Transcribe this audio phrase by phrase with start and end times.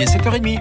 [0.00, 0.58] Il est 7h30.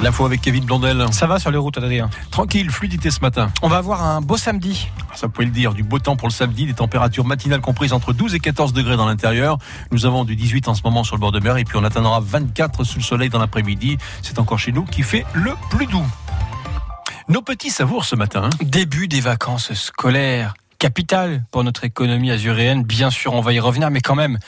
[0.00, 1.04] L'info avec Kevin Blondel.
[1.10, 3.50] Ça va sur les routes, Adrien Tranquille, fluidité ce matin.
[3.62, 4.86] On va avoir un beau samedi.
[5.16, 8.12] Ça pouvait le dire, du beau temps pour le samedi, des températures matinales comprises entre
[8.12, 9.58] 12 et 14 degrés dans l'intérieur.
[9.90, 11.82] Nous avons du 18 en ce moment sur le bord de mer et puis on
[11.82, 13.98] atteindra 24 sous le soleil dans l'après-midi.
[14.22, 16.06] C'est encore chez nous qui fait le plus doux.
[17.28, 18.44] Nos petits savours ce matin.
[18.44, 18.50] hein.
[18.62, 20.54] Début des vacances scolaires.
[20.78, 22.84] Capital pour notre économie azuréenne.
[22.84, 24.38] Bien sûr, on va y revenir, mais quand même,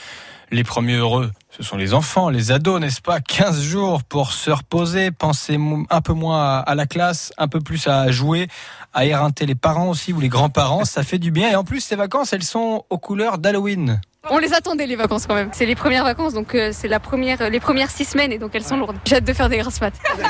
[0.53, 3.19] les premiers heureux, ce sont les enfants, les ados, n'est-ce pas?
[3.19, 5.59] 15 jours pour se reposer, penser
[5.89, 8.47] un peu moins à la classe, un peu plus à jouer,
[8.93, 10.85] à éreinter les parents aussi ou les grands-parents.
[10.85, 11.49] Ça fait du bien.
[11.49, 13.99] Et en plus, ces vacances, elles sont aux couleurs d'Halloween.
[14.29, 15.49] On les attendait les vacances quand même.
[15.51, 18.51] C'est les premières vacances, donc euh, c'est la première, les premières six semaines et donc
[18.53, 18.95] elles sont lourdes.
[19.03, 19.95] J'ai hâte de faire des grasses maths.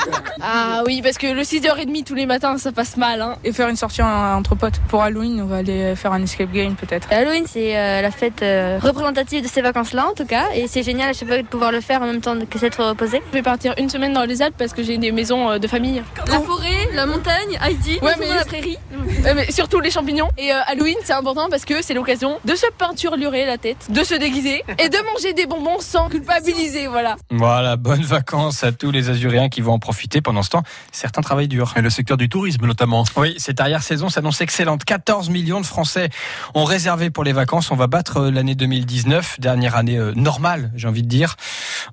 [0.45, 3.21] Ah oui, parce que le 6h30 tous les matins, ça passe mal.
[3.21, 3.37] Hein.
[3.45, 4.79] et faire une sortie en- entre potes.
[4.89, 7.07] Pour Halloween, on va aller faire un escape game peut-être.
[7.11, 10.47] Halloween, c'est euh, la fête euh, représentative de ces vacances-là, en tout cas.
[10.53, 12.83] Et c'est génial à chaque fois de pouvoir le faire en même temps que s'être
[12.83, 13.21] reposé.
[13.29, 15.67] Je vais partir une semaine dans les Alpes parce que j'ai des maisons euh, de
[15.67, 16.03] famille.
[16.27, 18.77] La forêt, la montagne, Heidi, Ouais, mais- la prairie.
[19.25, 20.27] Euh, mais surtout les champignons.
[20.37, 24.03] Et euh, Halloween, c'est important parce que c'est l'occasion de se peinturelurer la tête, de
[24.03, 27.15] se déguiser et de manger des bonbons sans culpabiliser, voilà.
[27.31, 30.21] Voilà, bonnes vacances à tous les Azuréens qui vont en profiter.
[30.21, 31.73] Pendant ce temps, certains travaillent dur.
[31.75, 33.03] Et le secteur du tourisme notamment.
[33.15, 34.83] Oui, cette arrière-saison s'annonce excellente.
[34.83, 36.09] 14 millions de Français
[36.53, 37.71] ont réservé pour les vacances.
[37.71, 41.35] On va battre euh, l'année 2019, dernière année euh, normale, j'ai envie de dire.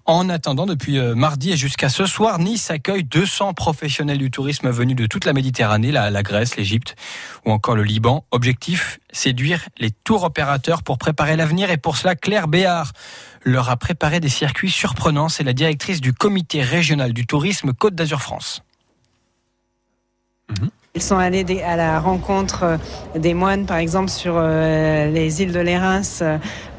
[0.06, 4.70] En attendant, depuis euh, mardi et jusqu'à ce soir, Nice accueille 200 professionnels du tourisme
[4.70, 6.96] venus de toute la Méditerranée, la, la Grèce, l'Égypte
[7.44, 8.24] ou encore le Liban.
[8.30, 12.92] Objectif, séduire les tours opérateurs pour préparer l'avenir et pour cela, Claire Béard
[13.44, 15.28] leur a préparé des circuits surprenants.
[15.28, 18.62] C'est la directrice du comité régional du tourisme Côte d'Azur France.
[20.96, 22.78] Ils sont allés à la rencontre
[23.14, 26.02] des moines, par exemple, sur euh, les îles de l'Érins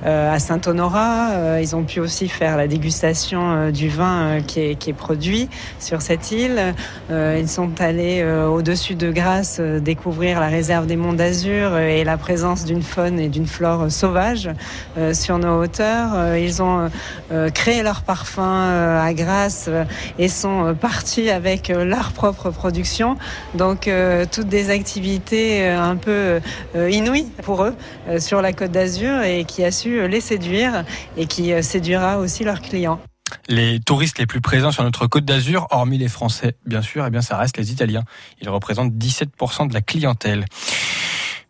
[0.06, 1.32] à Saint-Honorat.
[1.32, 4.90] Euh, Ils ont pu aussi faire la dégustation euh, du vin euh, qui est, qui
[4.90, 5.50] est produit
[5.80, 6.74] sur cette île.
[7.12, 11.72] Euh, Ils sont allés euh, au-dessus de Grasse euh, découvrir la réserve des Monts d'Azur
[11.74, 14.50] euh, et la présence d'une faune et d'une flore sauvage
[14.98, 16.10] euh, sur nos hauteurs.
[16.16, 16.90] Euh, Ils ont
[17.32, 19.84] euh, créé leur parfum euh, à Grasse euh,
[20.18, 23.18] et sont euh, partis avec euh, leur propre production.
[23.56, 26.40] Donc euh, toutes des activités euh, un peu
[26.76, 27.76] euh, inouïes pour eux
[28.08, 30.84] euh, sur la Côte d'Azur et qui a euh, les séduire
[31.18, 33.00] et qui euh, séduira aussi leurs clients.
[33.48, 37.10] Les touristes les plus présents sur notre côte d'Azur, hormis les Français, bien sûr, eh
[37.10, 38.04] bien, ça reste les Italiens.
[38.42, 40.46] Ils représentent 17% de la clientèle.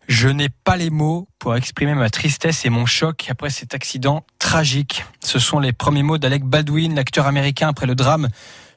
[0.08, 4.24] Je n'ai pas les mots pour exprimer ma tristesse et mon choc après cet accident
[4.38, 5.04] tragique.
[5.22, 8.28] Ce sont les premiers mots d'Alec Baldwin, l'acteur américain après le drame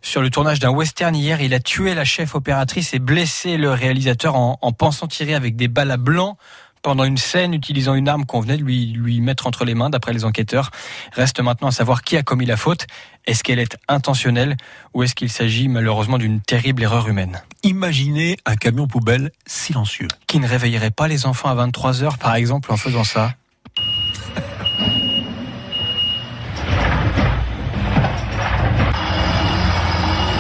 [0.02, 1.42] sur le tournage d'un western hier.
[1.42, 5.56] Il a tué la chef opératrice et blessé le réalisateur en, en pensant tirer avec
[5.56, 6.38] des balles à blanc
[6.86, 9.90] pendant une scène utilisant une arme qu'on venait de lui, lui mettre entre les mains
[9.90, 10.70] d'après les enquêteurs.
[11.14, 12.86] Reste maintenant à savoir qui a commis la faute.
[13.26, 14.56] Est-ce qu'elle est intentionnelle
[14.94, 17.42] ou est-ce qu'il s'agit malheureusement d'une terrible erreur humaine?
[17.64, 20.08] Imaginez un camion poubelle silencieux.
[20.28, 23.34] Qui ne réveillerait pas les enfants à 23 heures par exemple en faisant ça?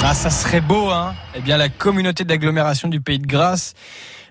[0.07, 3.73] Ah, ça serait beau, hein Eh bien, la communauté d'agglomération du Pays de Grasse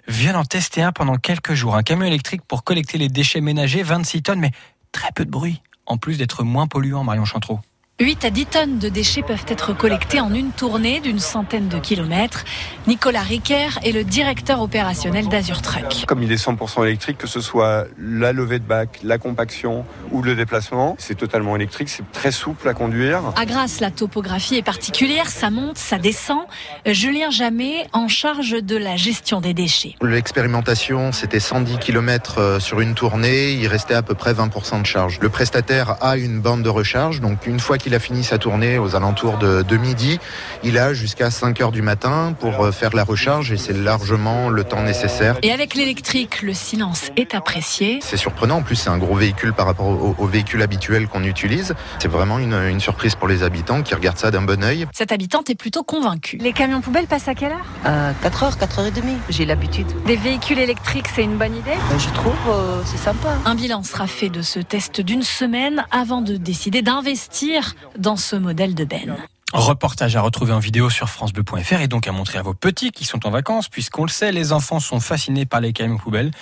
[0.09, 1.77] vient d'en tester un pendant quelques jours.
[1.77, 4.53] Un camion électrique pour collecter les déchets ménagers, 26 tonnes, mais
[4.93, 5.63] très peu de bruit.
[5.87, 7.61] En plus d'être moins polluant, Marion Chantreau.
[8.01, 11.79] 8 à 10 tonnes de déchets peuvent être collectés en une tournée d'une centaine de
[11.79, 12.45] kilomètres.
[12.89, 16.05] Nicolas Riquer est le directeur opérationnel d'Azur Truck.
[16.09, 20.23] Comme il est 100% électrique, que ce soit la levée de bac, la compaction ou
[20.23, 23.33] le déplacement, c'est totalement électrique, c'est très souple à conduire.
[23.37, 26.41] À Grasse, la topographie est particulière, ça monte, ça descend.
[26.85, 29.95] Julien Jamet, en charge de la gestion des déchets.
[30.03, 35.21] L'expérimentation, c'était 110 km sur une tournée, il restait à peu près 20% de charge.
[35.21, 38.79] Le prestataire a une bande de recharge, donc une fois qu'il a fini sa tournée
[38.79, 40.19] aux alentours de, de midi,
[40.63, 44.65] il a jusqu'à 5 heures du matin pour faire la recharge et c'est largement le
[44.65, 45.37] temps nécessaire.
[45.43, 47.99] Et avec l'électrique, le silence est apprécié.
[48.03, 51.25] C'est surprenant, en plus c'est un gros véhicule par rapport au, au véhicule habituel qu'on
[51.25, 51.75] utilise.
[51.99, 54.87] C'est vraiment une, une, surprise pour les habitants qui regardent ça d'un bon oeil.
[54.95, 56.39] Cette habitante est plutôt convaincue.
[56.39, 57.67] Les camions poubelles passent à quelle heure?
[57.85, 59.89] Euh, 4h, 4h30, j'ai l'habitude.
[60.07, 61.73] Des véhicules électriques, c'est une bonne idée?
[61.73, 63.29] Euh, Je trouve, euh, c'est sympa.
[63.45, 68.37] Un bilan sera fait de ce test d'une semaine avant de décider d'investir dans ce
[68.37, 69.17] modèle de Ben.
[69.53, 73.05] Reportage à retrouver en vidéo sur francebleu.fr et donc à montrer à vos petits qui
[73.05, 76.33] sont en vacances, puisqu'on le sait, les enfants sont fascinés par les camions poubelles,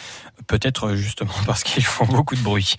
[0.46, 2.76] peut-être justement parce qu'ils font beaucoup de bruit.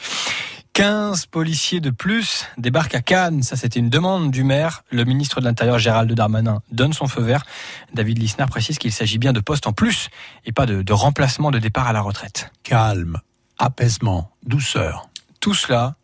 [0.74, 3.44] 15 policiers de plus débarquent à Cannes.
[3.44, 4.84] Ça, c'était une demande du maire.
[4.90, 7.46] Le ministre de l'Intérieur, Gérald Darmanin, donne son feu vert.
[7.94, 10.10] David Lisnard précise qu'il s'agit bien de postes en plus
[10.46, 12.50] et pas de, de remplacement de départ à la retraite.
[12.64, 13.20] Calme,
[13.60, 15.10] apaisement, douceur.
[15.40, 15.96] Tout cela,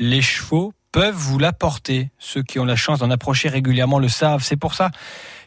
[0.00, 2.10] les chevaux peuvent vous l'apporter.
[2.18, 4.42] Ceux qui ont la chance d'en approcher régulièrement le savent.
[4.42, 4.90] C'est pour ça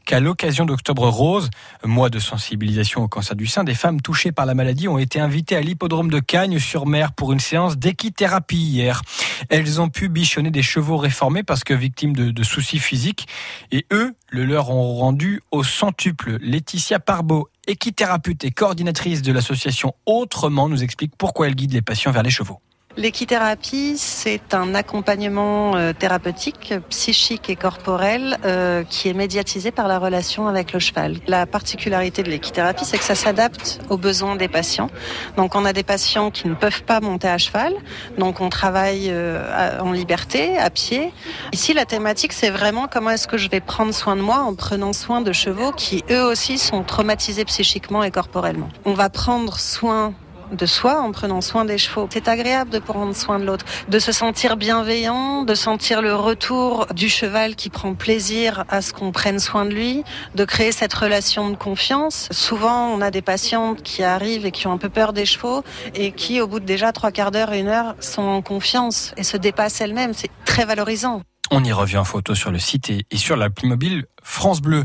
[0.06, 1.52] qu'à l'occasion d'Octobre Rose,
[1.84, 5.20] mois de sensibilisation au cancer du sein, des femmes touchées par la maladie ont été
[5.20, 9.04] invitées à l'hippodrome de Cagnes-sur-Mer pour une séance d'équithérapie hier.
[9.50, 13.28] Elles ont pu bichonner des chevaux réformés parce que victimes de, soucis physiques
[13.72, 16.38] et eux le leur ont rendu au centuple.
[16.42, 22.12] Laetitia Parbeau, équithérapeute et coordinatrice de l'association Autrement, nous explique pourquoi elle guide les patients
[22.12, 22.62] vers les chevaux.
[23.00, 30.00] L'équithérapie, c'est un accompagnement euh, thérapeutique, psychique et corporel euh, qui est médiatisé par la
[30.00, 31.16] relation avec le cheval.
[31.26, 34.90] La particularité de l'équithérapie, c'est que ça s'adapte aux besoins des patients.
[35.38, 37.74] Donc on a des patients qui ne peuvent pas monter à cheval,
[38.18, 41.14] donc on travaille euh, en liberté, à pied.
[41.54, 44.56] Ici, la thématique, c'est vraiment comment est-ce que je vais prendre soin de moi en
[44.56, 48.68] prenant soin de chevaux qui, eux aussi, sont traumatisés psychiquement et corporellement.
[48.84, 50.14] On va prendre soin
[50.52, 52.08] de soi en prenant soin des chevaux.
[52.12, 56.88] C'est agréable de prendre soin de l'autre, de se sentir bienveillant, de sentir le retour
[56.94, 60.04] du cheval qui prend plaisir à ce qu'on prenne soin de lui,
[60.36, 62.28] de créer cette relation de confiance.
[62.32, 65.64] Souvent, on a des patientes qui arrivent et qui ont un peu peur des chevaux
[65.96, 69.24] et qui, au bout de déjà trois quarts d'heure, une heure, sont en confiance et
[69.24, 70.14] se dépassent elles-mêmes.
[70.14, 71.22] C'est très valorisant.
[71.52, 74.84] On y revient en photo sur le site et, sur l'appli mobile France Bleu.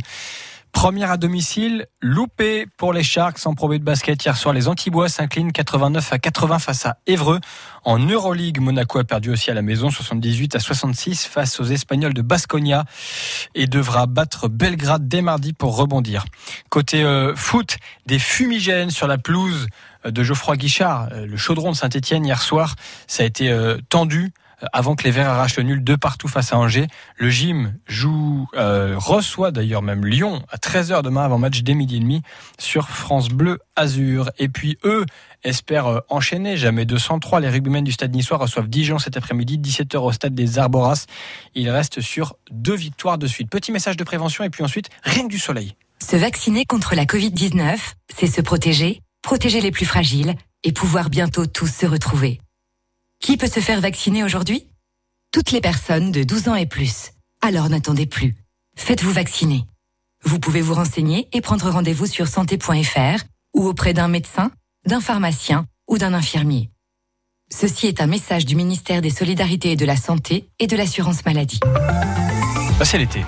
[0.75, 4.23] Première à domicile, loupé pour les Sharks en Pro de basket.
[4.23, 7.41] Hier soir, les Antibois s'inclinent 89 à 80 face à Évreux.
[7.85, 12.13] En Euroleague, Monaco a perdu aussi à la maison 78 à 66 face aux Espagnols
[12.13, 12.85] de Basconia
[13.55, 16.27] et devra battre Belgrade dès mardi pour rebondir.
[16.69, 19.69] Côté euh, foot, des fumigènes sur la pelouse
[20.05, 22.75] de Geoffroy Guichard, euh, le chaudron de Saint-Etienne hier soir,
[23.07, 24.33] ça a été euh, tendu
[24.73, 26.87] avant que les Verts arrachent le nul de partout face à Angers.
[27.17, 31.97] Le gym joue, euh, reçoit d'ailleurs même Lyon à 13h demain avant match dès midi
[31.97, 32.23] et demi
[32.59, 34.31] sur France Bleu Azur.
[34.39, 35.05] Et puis eux
[35.43, 36.57] espèrent euh, enchaîner.
[36.57, 37.41] Jamais 203.
[37.41, 41.07] Les rugbymen du stade niçois reçoivent Dijon cet après-midi, 17h au stade des Arboras.
[41.55, 43.51] Ils restent sur deux victoires de suite.
[43.51, 45.75] Petit message de prévention et puis ensuite, rien que du soleil.
[46.03, 47.79] Se vacciner contre la Covid-19,
[48.15, 50.35] c'est se protéger, protéger les plus fragiles
[50.65, 52.41] et pouvoir bientôt tous se retrouver.
[53.25, 54.69] Qui peut se faire vacciner aujourd'hui?
[55.33, 57.13] Toutes les personnes de 12 ans et plus.
[57.41, 58.35] Alors n'attendez plus.
[58.77, 59.65] Faites-vous vacciner.
[60.25, 63.25] Vous pouvez vous renseigner et prendre rendez-vous sur santé.fr
[63.55, 64.51] ou auprès d'un médecin,
[64.87, 66.69] d'un pharmacien ou d'un infirmier.
[67.51, 71.25] Ceci est un message du ministère des Solidarités et de la Santé et de l'Assurance
[71.25, 71.61] Maladie.
[72.83, 73.25] C'est l'été.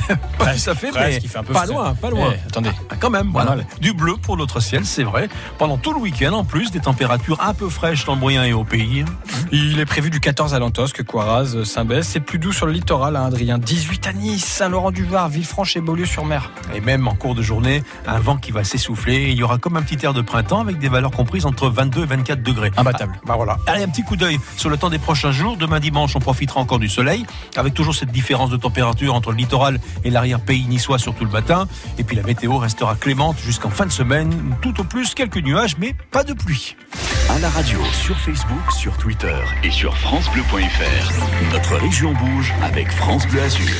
[0.38, 2.32] Pas ça fait, mais il fait un peu pas loin, pas loin.
[2.34, 2.70] Eh, attendez.
[2.90, 3.56] Ah, quand même, voilà.
[3.80, 5.28] Du bleu pour notre ciel, c'est vrai.
[5.58, 8.52] Pendant tout le week-end, en plus, des températures un peu fraîches dans le Brien et
[8.52, 9.04] au pays.
[9.52, 12.02] Il est prévu du 14 à Lantosque, Coiraz, Saint-Bès.
[12.02, 13.58] C'est plus doux sur le littoral, hein, Adrien.
[13.58, 16.50] 18 à Nice, Saint-Laurent-du-Var, Villefranche et Beaulieu-sur-Mer.
[16.74, 19.30] Et même en cours de journée, un vent qui va s'essouffler.
[19.30, 22.02] Il y aura comme un petit air de printemps avec des valeurs comprises entre 22
[22.02, 22.70] et 24 degrés.
[22.76, 23.20] Imbattable.
[23.26, 23.58] Bah voilà.
[23.66, 25.56] Allez, un petit coup d'œil sur le temps des prochains jours.
[25.56, 27.26] Demain dimanche, on profitera encore du soleil,
[27.56, 31.66] avec toujours cette différence de température entre le littoral et l'arrière-pays niçois, surtout le matin.
[31.98, 34.32] Et puis la météo restera clémente jusqu'en fin de semaine.
[34.60, 36.76] Tout au plus quelques nuages, mais pas de pluie.
[37.30, 41.52] À la radio, sur Facebook, sur Twitter et sur FranceBleu.fr.
[41.52, 43.74] Notre région bouge avec France Bleu Azur.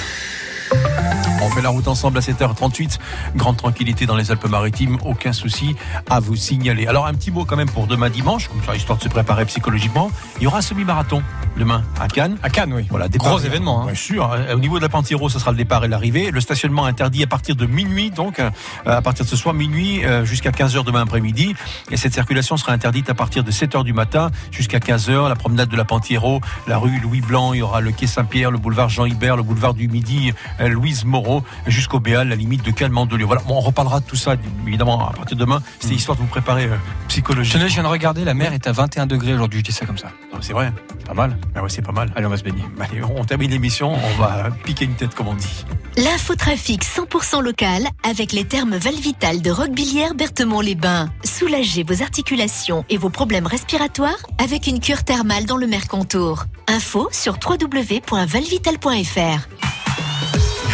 [1.43, 2.99] On fait la route ensemble à 7h38.
[3.37, 5.77] Grande tranquillité dans les Alpes-Maritimes, aucun souci
[6.09, 6.87] à vous signaler.
[6.87, 9.45] Alors un petit mot quand même pour demain dimanche, comme ça histoire de se préparer
[9.45, 10.11] psychologiquement.
[10.39, 11.23] Il y aura un semi-marathon
[11.59, 12.39] demain à Cannes.
[12.43, 12.87] À Cannes, oui.
[12.89, 13.87] Voilà, Gros événement, hein.
[13.87, 14.33] Bien sûr.
[14.33, 16.31] Euh, Au niveau de la Pantiro, ce sera le départ et l'arrivée.
[16.31, 18.51] Le stationnement interdit à partir de minuit, donc euh,
[18.87, 21.55] à partir de ce soir minuit euh, jusqu'à 15h demain après-midi.
[21.91, 25.29] Et cette circulation sera interdite à partir de 7h du matin jusqu'à 15h.
[25.29, 28.51] La promenade de la Pantiro, la rue Louis Blanc, il y aura le quai Saint-Pierre,
[28.51, 32.65] le boulevard Jean Hibert, le boulevard du Midi, euh, Louise Moreau, jusqu'au Béal, la limite
[32.65, 33.25] de Calmont-de-Lieu.
[33.25, 35.63] Voilà, bon, on reparlera de tout ça évidemment à partir de demain.
[35.81, 36.77] C'était histoire de vous préparer euh,
[37.09, 37.61] psychologiquement.
[37.61, 39.87] Tenez, je viens de regarder, la mer est à 21 degrés aujourd'hui, je dis ça
[39.87, 40.09] comme ça.
[40.41, 40.73] C'est vrai.
[41.07, 41.37] Pas mal.
[41.55, 42.13] Ah ouais, c'est pas mal.
[42.17, 42.65] Allez, on va se baigner.
[42.81, 45.65] Allez, on termine l'émission, on va piquer une tête comme on dit.
[45.97, 51.11] L'infotrafic 100% local avec les termes Valvital de Roquebillière Berthemont-les-Bains.
[51.25, 56.45] Soulagez vos articulations et vos problèmes respiratoires avec une cure thermale dans le Mercontour.
[56.67, 59.49] Info sur www.valvital.fr.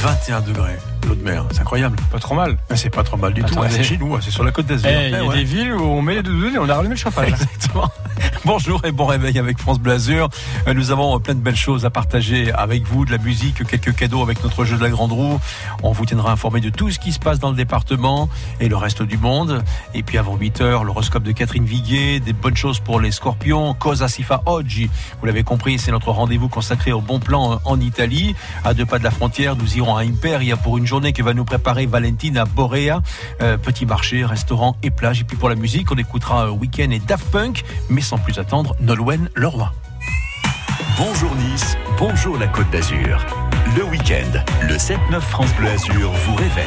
[0.02, 0.78] 21 degrés,
[1.08, 1.96] l'eau de mer, c'est incroyable.
[2.10, 2.56] Pas trop mal.
[2.70, 4.44] Ah, C'est pas trop mal du tout, Attends, hein, c'est chez nous, hein, c'est sur
[4.44, 4.88] la côte d'Azur.
[4.90, 5.36] Eh, il y Eh, a ouais.
[5.36, 7.28] des villes où on met les doudounes et on a rallumé le chauffage.
[7.30, 7.88] Exactement.
[8.44, 10.28] Bonjour et bon réveil avec France Blasure.
[10.66, 13.94] Euh, Nous avons plein de belles choses à partager avec vous, de la musique, quelques
[13.94, 15.38] cadeaux avec notre jeu de la grande roue.
[15.82, 18.28] On vous tiendra informé de tout ce qui se passe dans le département
[18.60, 19.62] et le reste du monde.
[19.94, 23.74] Et puis avant 8 heures, l'horoscope de Catherine Viguet, des bonnes choses pour les scorpions.
[23.74, 24.90] Cosa si fa oggi.
[25.20, 28.34] Vous l'avez compris, c'est notre rendez-vous consacré au bon plan euh, en Italie.
[28.64, 31.34] À deux pas de la frontière, nous irons à Imperia pour une journée que va
[31.34, 33.00] nous préparer Valentina Borea.
[33.40, 35.20] Euh, petit marché, restaurant et plage.
[35.20, 38.40] Et puis pour la musique, on écoutera euh, Weekend et Daft Punk, mais sans plus
[38.40, 39.72] attendre, Nolwenn Leroy.
[40.98, 43.24] bonjour Nice, bonjour la Côte d'Azur.
[43.76, 46.66] Le week-end, le 7-9 France Bleu Azur vous réveille.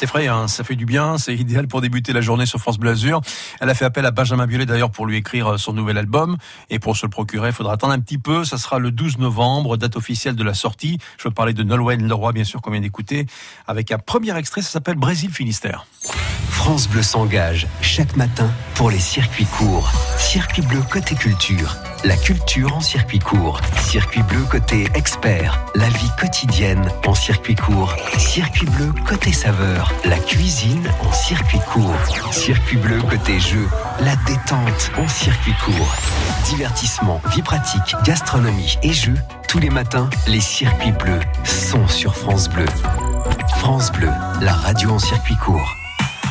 [0.00, 2.78] C'est frais, hein, ça fait du bien, c'est idéal pour débuter la journée sur France
[2.78, 3.20] Bleu Azur.
[3.60, 6.38] Elle a fait appel à Benjamin Biolay d'ailleurs pour lui écrire euh, son nouvel album.
[6.70, 8.42] Et pour se le procurer, il faudra attendre un petit peu.
[8.46, 10.96] Ça sera le 12 novembre, date officielle de la sortie.
[11.18, 13.26] Je veux parler de Nolwenn Leroy, bien sûr, qu'on vient d'écouter,
[13.66, 15.84] avec un premier extrait, ça s'appelle Brésil Finistère.
[16.70, 19.90] France Bleu s'engage chaque matin pour les circuits courts.
[20.16, 21.76] Circuit bleu côté culture.
[22.04, 23.60] La culture en circuit court.
[23.80, 25.66] Circuit bleu côté expert.
[25.74, 27.96] La vie quotidienne en circuit court.
[28.18, 29.92] Circuit bleu côté saveur.
[30.04, 31.92] La cuisine en circuit court.
[32.30, 33.66] Circuit bleu côté jeu.
[34.02, 35.96] La détente en circuit court.
[36.44, 39.18] Divertissement, vie pratique, gastronomie et jeux.
[39.48, 42.66] Tous les matins, les circuits bleus sont sur France Bleu.
[43.56, 45.79] France Bleu, la radio en circuit court.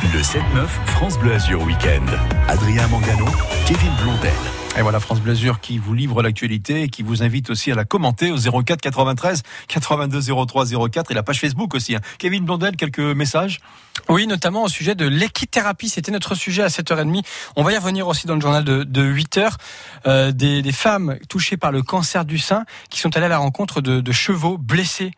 [0.02, 2.04] Le 7-9 France Bleu Azur Week-end.
[2.48, 3.26] Adrien Mangano,
[3.66, 4.32] Kevin Blondel.
[4.78, 7.84] Et voilà France Blasure qui vous livre l'actualité et qui vous invite aussi à la
[7.84, 11.96] commenter au 04 93 82 03 04 et la page Facebook aussi.
[11.96, 12.00] hein.
[12.18, 13.58] Kevin Blondel, quelques messages?
[14.08, 15.88] Oui, notamment au sujet de l'équithérapie.
[15.88, 17.24] C'était notre sujet à 7h30.
[17.56, 19.50] On va y revenir aussi dans le journal de, de 8h.
[20.06, 23.38] Euh, des, des femmes touchées par le cancer du sein qui sont allées à la
[23.38, 25.10] rencontre de, de chevaux blessés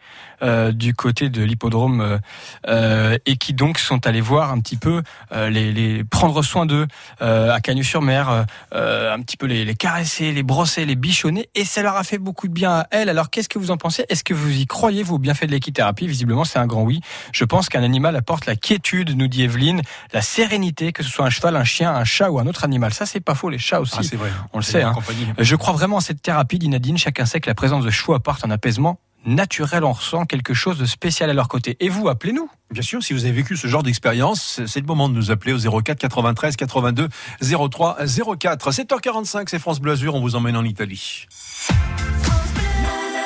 [0.72, 2.18] du côté de l'hippodrome euh,
[2.66, 6.66] euh, et qui donc sont allés voir un petit peu euh, les, les prendre soin
[6.66, 6.86] d'eux
[7.20, 8.42] euh, à Cagnes-sur-Mer, euh,
[8.74, 12.04] euh, un petit peu les, les caresser, les brosser, les bichonner et ça leur a
[12.04, 13.08] fait beaucoup de bien à elles.
[13.08, 14.04] Alors qu'est-ce que vous en pensez?
[14.08, 16.06] Est-ce que vous y croyez vous au bienfait de l'équithérapie?
[16.06, 17.00] Visiblement c'est un grand oui.
[17.32, 19.82] Je pense qu'un animal apporte la quiétude, nous dit Evelyne,
[20.12, 22.92] la sérénité, que ce soit un cheval, un chien, un chat ou un autre animal.
[22.92, 23.94] Ça c'est pas faux, les chats aussi.
[23.98, 24.30] Ah, c'est vrai.
[24.52, 24.82] On le sait.
[24.82, 24.94] hein.
[25.38, 26.98] Je crois vraiment à cette thérapie, dit Nadine.
[26.98, 29.84] Chacun sait que la présence de chevaux apporte un apaisement naturel.
[29.84, 31.76] On ressent quelque chose de spécial à leur côté.
[31.80, 32.48] Et vous, appelez-nous.
[32.70, 35.52] Bien sûr, si vous avez vécu ce genre d'expérience, c'est le moment de nous appeler
[35.52, 37.08] au 04 93 82
[37.40, 37.98] 03
[38.38, 38.70] 04.
[38.70, 41.26] 7h45, c'est France Bleu Azur, on vous emmène en Italie.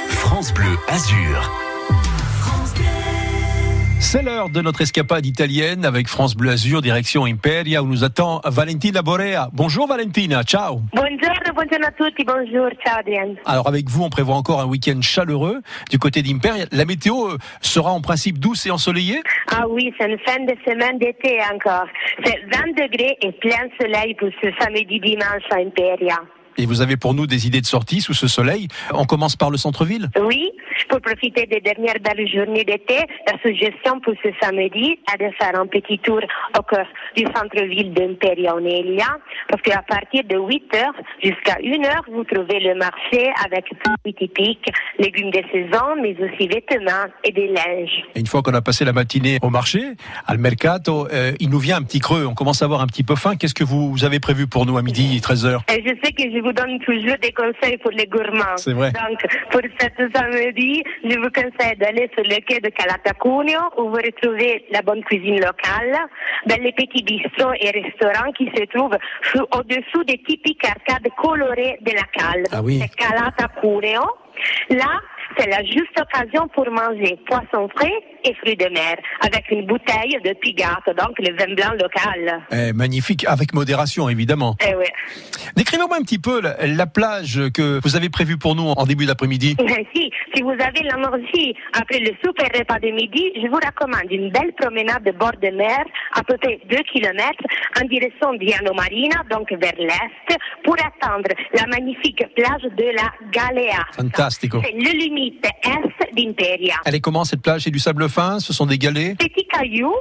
[0.09, 1.66] France Bleu Azur.
[3.99, 8.41] C'est l'heure de notre escapade italienne avec France Bleu Azur, direction Imperia, où nous attend
[8.45, 9.49] Valentina Borea.
[9.53, 13.35] Bonjour Valentina, ciao Buongiorno, buongiorno a tutti, bonjour, ciao Adrien.
[13.47, 15.61] Alors avec vous, on prévoit encore un week-end chaleureux
[15.91, 16.67] du côté d'Imperia.
[16.73, 19.23] La météo euh, sera en principe douce et ensoleillée?
[19.51, 21.87] Ah oui, c'est une fin de semaine d'été encore.
[22.25, 26.21] C'est 20 degrés et plein soleil pour ce samedi dimanche à Imperia.
[26.59, 28.69] Et vous avez pour nous des idées de sortie sous ce soleil.
[28.93, 30.51] On commence par le centre-ville Oui,
[30.89, 35.59] pour profiter des dernières belles journées d'été, la suggestion pour ce samedi est de faire
[35.59, 36.21] un petit tour
[36.57, 36.87] au cœur
[37.17, 42.61] du centre-ville d'Imperia Onelia, parce qu'à partir de 8 heures jusqu'à 1 heure, vous trouvez
[42.61, 48.05] le marché avec produits typiques, légumes de saison, mais aussi vêtements et des linges.
[48.15, 49.81] Et une fois qu'on a passé la matinée au marché,
[50.27, 52.27] al mercato, euh, il nous vient un petit creux.
[52.27, 53.37] On commence à avoir un petit peu faim.
[53.37, 56.46] Qu'est-ce que vous avez prévu pour nous à midi 13h Et je sais que je
[56.47, 58.57] vous donne toujours des conseils pour les gourmands.
[58.57, 58.93] C'est vrai.
[58.93, 59.19] Donc,
[59.51, 64.65] pour cette samedi, je vous conseille d'aller sur le quai de Calatacuneo où vous retrouvez
[64.71, 65.97] la bonne cuisine locale,
[66.47, 68.97] ben, les petits bistrots et restaurants qui se trouvent
[69.33, 72.45] sous- au-dessous des typiques arcades colorées de la cale.
[72.53, 72.81] Ah oui.
[72.81, 74.05] C'est Calatacuneo.
[74.71, 75.01] Là,
[75.39, 77.93] c'est la juste occasion pour manger poisson frais
[78.25, 82.43] et fruits de mer avec une bouteille de Pigato, donc le vin blanc local.
[82.53, 84.57] Eh, Magnifique, avec modération évidemment.
[84.67, 84.87] Eh oui.
[85.57, 89.07] Décrivez-moi un petit peu la, la plage que vous avez prévue pour nous en début
[89.07, 89.57] d'après-midi.
[89.95, 94.31] Si, si vous avez l'énergie après le super repas de midi, je vous recommande une
[94.31, 95.85] belle promenade de bord de mer,
[96.15, 97.33] à peu près 2 km,
[97.81, 103.85] en direction d'Iano Marina, donc vers l'est, pour atteindre la magnifique plage de la Galea.
[103.95, 104.61] Fantastico.
[104.65, 106.75] C'est le limite est d'Imperia.
[106.85, 107.63] Elle est comment cette plage?
[107.63, 108.41] C'est du sable fin?
[108.41, 109.17] Ce sont des galets?
[109.19, 109.93] Petit caillou,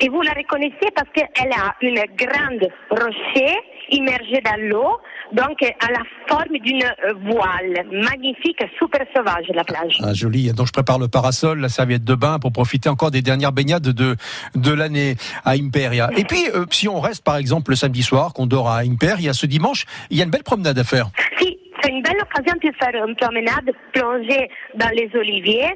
[0.00, 3.56] et vous la reconnaissez parce qu'elle a une grande rocher
[3.90, 4.98] immergée dans l'eau,
[5.32, 6.84] donc à la forme d'une
[7.26, 7.86] voile.
[7.90, 9.98] Magnifique, super sauvage la plage.
[10.02, 10.52] Ah, joli.
[10.52, 13.82] Donc je prépare le parasol, la serviette de bain pour profiter encore des dernières baignades
[13.82, 14.16] de,
[14.54, 16.10] de l'année à Imperia.
[16.16, 19.32] Et puis, euh, si on reste par exemple le samedi soir, qu'on dort à Imperia,
[19.32, 21.08] ce dimanche, il y a une belle promenade à faire.
[21.40, 21.57] Si,
[21.88, 25.74] une belle occasion de faire une promenade plongée dans les oliviers.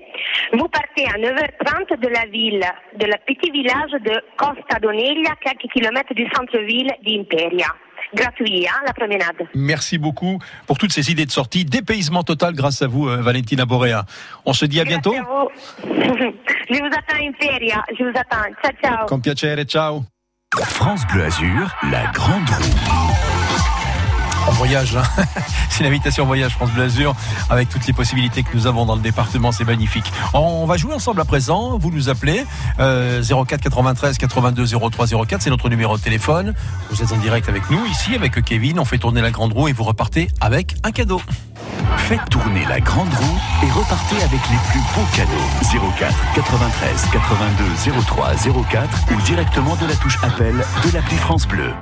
[0.53, 2.64] Vous partez à 9h30 de la ville,
[2.98, 7.68] de la petit village de Costa Doneglia, quelques kilomètres du centre-ville d'Imperia.
[8.14, 9.48] Gratuit, hein, la promenade.
[9.55, 11.64] Merci beaucoup pour toutes ces idées de sortie.
[11.64, 14.05] Dépaysement total grâce à vous, euh, Valentina Borea.
[14.44, 15.14] On se dit à bientôt.
[15.14, 15.48] À vous.
[15.88, 17.83] je vous attends à Imperia.
[17.98, 18.53] Je vous attends.
[18.62, 19.07] Ciao, ciao.
[19.07, 20.03] Con piacere, ciao.
[20.55, 22.91] France Bleu Azur, la grande roue.
[24.62, 25.03] Hein.
[25.70, 27.16] c'est l'invitation voyage France Bleu Azur
[27.51, 30.12] avec toutes les possibilités que nous avons dans le département, c'est magnifique.
[30.35, 32.46] On va jouer ensemble à présent, vous nous appelez
[32.79, 36.55] euh, 04 93 82 03 04, c'est notre numéro de téléphone.
[36.90, 39.66] Vous êtes en direct avec nous ici avec Kevin, on fait tourner la grande roue
[39.66, 41.20] et vous repartez avec un cadeau.
[41.96, 45.90] Faites tourner la grande roue et repartez avec les plus beaux cadeaux.
[45.98, 48.31] 04 93 82 03
[48.70, 51.72] 04 ou directement de la touche appel de l'appli France Bleu.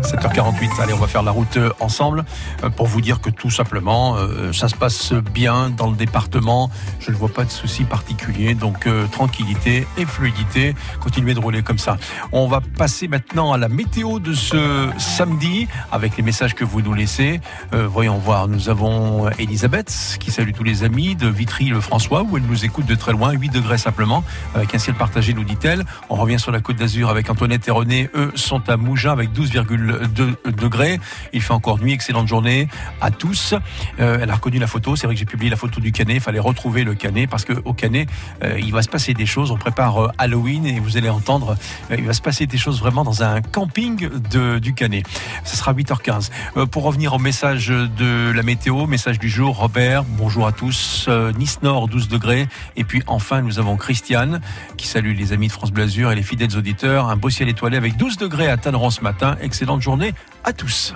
[0.00, 2.24] 7h48, allez, on va faire la route euh, ensemble
[2.62, 6.70] euh, pour vous dire que tout simplement, euh, ça se passe bien dans le département.
[6.98, 10.74] Je ne vois pas de soucis particuliers, donc tranquillité et fluidité.
[11.00, 11.98] Continuez de rouler comme ça.
[12.32, 16.80] On va passer maintenant à la météo de ce samedi avec les messages que vous
[16.80, 17.40] nous laissez.
[17.72, 22.64] Voyons voir, nous avons Elisabeth qui salue tous les amis de Vitry-le-François où elle nous
[22.64, 24.24] écoute de très loin, 8 degrés simplement,
[24.54, 25.84] avec un ciel partagé, nous dit-elle.
[26.08, 28.10] On revient sur la côte d'Azur avec Antoinette et René.
[28.14, 31.00] Eux sont à Mougins avec 12,8 2 degrés.
[31.32, 32.68] Il fait encore nuit, excellente journée
[33.00, 33.54] à tous.
[34.00, 36.16] Euh, elle a reconnu la photo, c'est vrai que j'ai publié la photo du Canet,
[36.16, 38.08] il fallait retrouver le Canet parce qu'au Canet,
[38.42, 39.50] euh, il va se passer des choses.
[39.50, 41.56] On prépare euh, Halloween et vous allez entendre,
[41.90, 45.04] il va se passer des choses vraiment dans un camping de, du Canet.
[45.44, 46.30] Ce sera 8h15.
[46.56, 51.08] Euh, pour revenir au message de la météo, message du jour, Robert, bonjour à tous.
[51.38, 52.48] Nice Nord, 12 degrés.
[52.76, 54.40] Et puis enfin, nous avons Christiane
[54.76, 57.08] qui salue les amis de France Blasure et les fidèles auditeurs.
[57.08, 59.36] Un beau ciel étoilé avec 12 degrés à Tanneron ce matin.
[59.62, 60.92] Excellente journée à tous.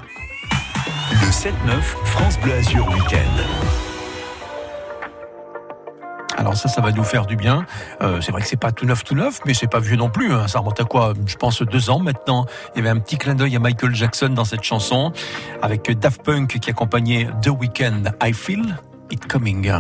[1.13, 1.53] Le 7-9,
[2.05, 3.21] France Bleu Azur Week-end.
[6.37, 7.65] Alors ça, ça va nous faire du bien.
[8.03, 10.11] Euh, c'est vrai que c'est pas tout neuf, tout neuf, mais c'est pas vieux non
[10.11, 10.33] plus.
[10.33, 10.49] hein.
[10.49, 12.45] Ça remonte à quoi Je pense deux ans maintenant.
[12.75, 15.13] Il y avait un petit clin d'œil à Michael Jackson dans cette chanson,
[15.63, 18.03] avec Daft Punk qui accompagnait The Weeknd.
[18.21, 18.77] I Feel
[19.13, 19.71] It Coming.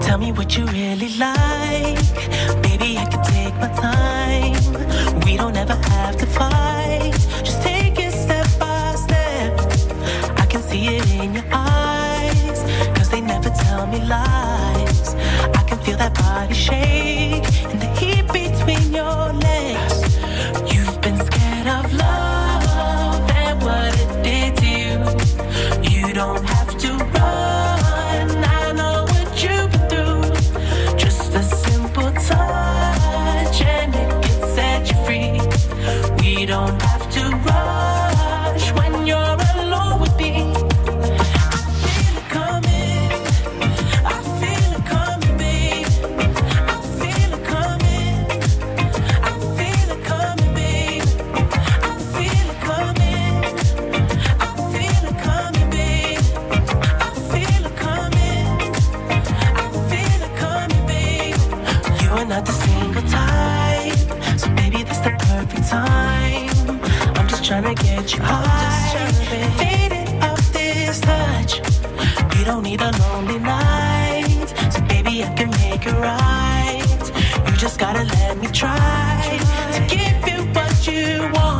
[0.00, 1.98] Tell me what you really like.
[2.62, 4.25] Baby, I can take my time.
[15.96, 20.18] That body shake and the heat between your legs.
[20.72, 26.06] You've been scared of love and what it did to you.
[26.06, 26.45] You don't
[77.78, 79.38] gotta let me try
[79.72, 81.55] to give you what you want.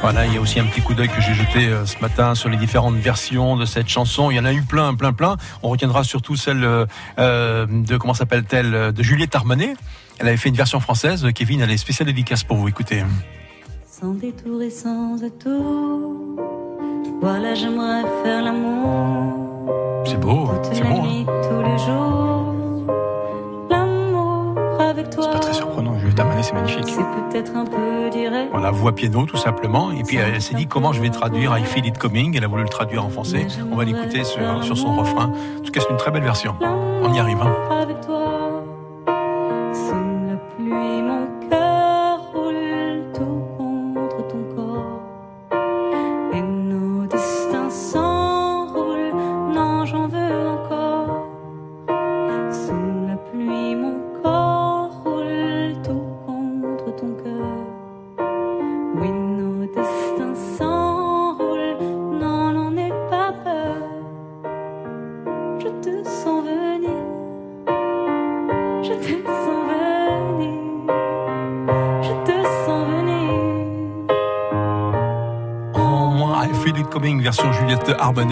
[0.00, 2.34] Voilà, il y a aussi un petit coup d'œil que j'ai jeté euh, ce matin
[2.34, 4.30] sur les différentes versions de cette chanson.
[4.30, 5.36] Il y en a eu plein, plein, plein.
[5.62, 6.86] On retiendra surtout celle euh,
[7.18, 9.74] euh, de, comment s'appelle-t-elle, de Juliette Armanet.
[10.18, 11.26] Elle avait fait une version française.
[11.34, 12.68] Kevin, elle est spéciale dédicace pour vous.
[12.68, 13.04] Écoutez.
[13.88, 16.36] Sans détour et sans atout.
[17.20, 20.04] Voilà, j'aimerais faire l'amour.
[20.04, 21.24] C'est beau, c'est bon.
[21.88, 22.51] hein.
[27.02, 28.50] C'est peut-être un peu direct.
[28.52, 29.90] On la voit piano tout simplement.
[29.92, 32.36] Et puis elle, s'est dit comment je vais traduire I Feel It Coming?
[32.36, 33.46] Elle a voulu le traduire en français.
[33.70, 35.32] On va l'écouter sur, sur son refrain.
[35.58, 36.54] En tout cas, c'est une très belle version.
[36.60, 37.38] On y arrive.
[37.42, 37.86] hein.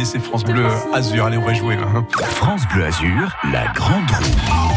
[0.05, 1.25] C'est France Bleu Azur.
[1.27, 1.75] Allez, on va jouer.
[1.77, 2.05] hein.
[2.12, 4.75] France Bleu Azur, la grande roue.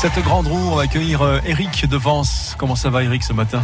[0.00, 2.54] Cette grande roue, on va accueillir euh, Eric de Vence.
[2.58, 3.62] Comment ça va, Eric, ce matin?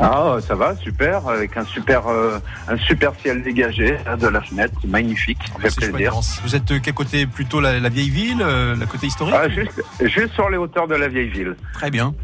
[0.00, 4.40] Ah, ça va, super, avec un super, euh, un super ciel dégagé là, de la
[4.42, 6.12] fenêtre, c'est magnifique, ça fait C'est chouette, plaisir.
[6.12, 6.40] Vence.
[6.44, 7.26] Vous êtes euh, quel côté?
[7.26, 9.34] Plutôt la, la vieille ville, euh, la côté historique?
[9.38, 11.56] Ah, juste, juste sur les hauteurs de la vieille ville.
[11.72, 12.14] Très bien.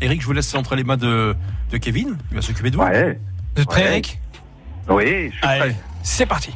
[0.00, 1.34] Eric, je vous laisse entre les mains de,
[1.70, 2.16] de Kevin.
[2.32, 2.82] Il va s'occuper de vous.
[2.82, 3.18] Ouais.
[3.56, 3.88] Vous êtes prêt, Ouais.
[3.90, 4.20] Eric?
[4.88, 5.76] Oui, je suis Allez, prêt.
[6.02, 6.52] c'est parti.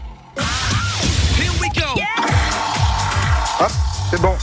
[4.10, 4.34] C'est bon.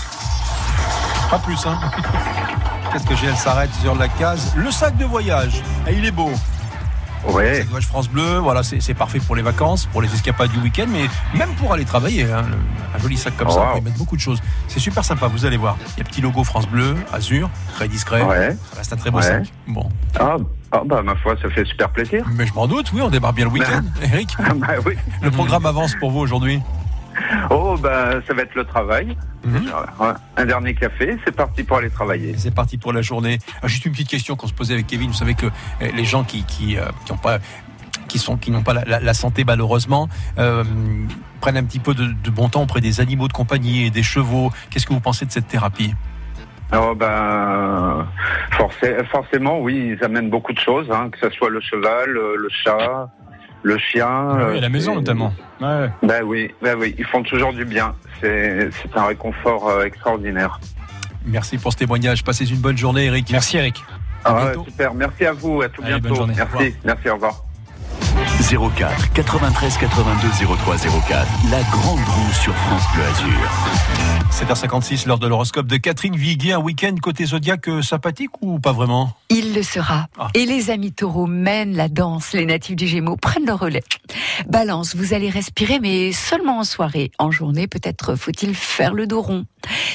[1.29, 1.79] Pas plus, hein
[2.91, 4.53] Qu'est-ce que j'ai Elle s'arrête sur la case.
[4.55, 5.61] Le sac de voyage.
[5.85, 6.31] Ah, il est beau.
[7.27, 7.55] Ouais.
[7.55, 10.59] Sac de voyage France Bleu, voilà, c'est parfait pour les vacances, pour les escapades du
[10.59, 12.23] week-end, mais même pour aller travailler.
[12.31, 12.55] hein, le-
[12.95, 13.65] un joli sac comme ça, Wow.
[13.69, 14.39] on peut y mettre beaucoup de choses.
[14.67, 15.75] C'est super sympa, vous allez voir.
[15.97, 18.21] Il y a petit logo France Bleu, Azur, très discret.
[18.21, 18.55] Ouais.
[18.71, 19.23] Ça reste un très beau Ouais.
[19.23, 19.43] sac.
[19.67, 19.89] Bon.
[20.19, 20.37] Ah,
[20.71, 22.23] ah, bah ma foi, ça fait super plaisir.
[22.31, 23.81] Mais je m'en doute, oui, on démarre bien le week-end.
[24.03, 24.93] Eric, Ah, bah oui.
[25.21, 26.61] le programme avance pour vous aujourd'hui.
[27.49, 29.17] Oh, bah ça va être le travail.
[29.45, 29.71] Mhm.
[30.37, 32.35] Un dernier café, c'est parti pour aller travailler.
[32.37, 33.39] C'est parti pour la journée.
[33.61, 35.07] Ah, juste une petite question qu'on se posait avec Kevin.
[35.09, 35.49] Vous savez que euh,
[35.95, 37.39] les gens qui qui, euh, qui ont pas
[38.07, 40.63] qui sont qui n'ont pas la, la- la santé malheureusement euh,
[41.41, 44.03] prennent un petit peu de, de bon temps auprès des animaux de compagnie et des
[44.03, 44.51] chevaux.
[44.69, 45.93] Qu'est-ce que vous pensez de cette thérapie?
[46.71, 48.07] Alors ben
[48.57, 52.35] forcé- forcément oui, ils amènent beaucoup de choses, hein, que ce soit le cheval, le,
[52.37, 53.09] le chat,
[53.65, 54.07] le chien.
[54.07, 55.33] Ah oui, à la euh, maison notamment.
[55.59, 55.89] Ouais.
[56.03, 57.95] Ben oui, ben oui, ils font toujours du bien.
[58.21, 60.59] C'est c'est un réconfort euh, extraordinaire.
[61.25, 62.23] Merci pour ce témoignage.
[62.23, 63.31] Passez une bonne journée, Eric.
[63.31, 63.83] Merci, Eric.
[64.23, 66.15] À Ah ouais, super, merci à vous, à tout Allez, bonne bientôt.
[66.15, 66.33] journée.
[66.37, 67.44] Merci, merci, au revoir.
[68.41, 71.27] 04 93 82 03 04.
[71.49, 74.25] La grande roue sur France Bleu Azur.
[74.31, 76.53] 7h56, l'heure de l'horoscope de Catherine Viguier.
[76.53, 79.13] Un week-end côté zodiaque euh, sympathique ou pas vraiment?
[79.29, 80.07] Il le sera.
[80.19, 80.27] Ah.
[80.33, 82.33] Et les amis taureaux mènent la danse.
[82.33, 83.83] Les natifs du Gémeaux prennent le relais.
[84.47, 87.11] Balance, vous allez respirer, mais seulement en soirée.
[87.17, 89.45] En journée, peut-être faut-il faire le dos rond.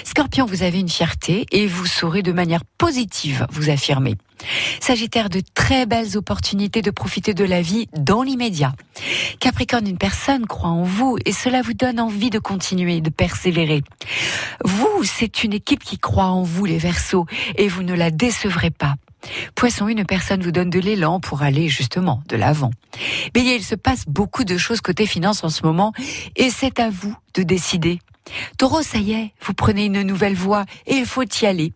[0.04, 4.16] Scorpion, vous avez une fierté et vous saurez de manière positive vous affirmer.
[4.80, 8.72] Sagittaire, de très belles opportunités de profiter de la vie dans l'immédiat.
[9.38, 13.82] Capricorne, une personne croit en vous et cela vous donne envie de continuer, de persévérer.
[14.64, 18.70] Vous, c'est une équipe qui croit en vous, les Verseaux, et vous ne la décevrez
[18.70, 18.94] pas.
[19.54, 22.70] Poisson, une personne vous donne de l'élan pour aller justement de l'avant.
[23.34, 25.92] Bélier, il se passe beaucoup de choses côté finance en ce moment
[26.36, 27.98] et c'est à vous de décider.
[28.58, 31.72] Taureau, ça y est, vous prenez une nouvelle voie et il faut y aller.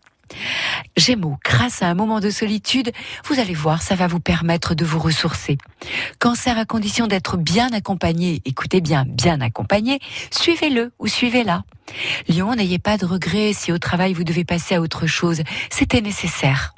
[0.97, 2.93] Gémeaux, grâce à un moment de solitude,
[3.25, 5.59] vous allez voir, ça va vous permettre de vous ressourcer.
[6.19, 9.99] Cancer, à condition d'être bien accompagné, écoutez bien, bien accompagné,
[10.31, 11.65] suivez-le ou suivez-la.
[12.29, 16.01] Lion, n'ayez pas de regrets si au travail vous devez passer à autre chose, c'était
[16.01, 16.75] nécessaire.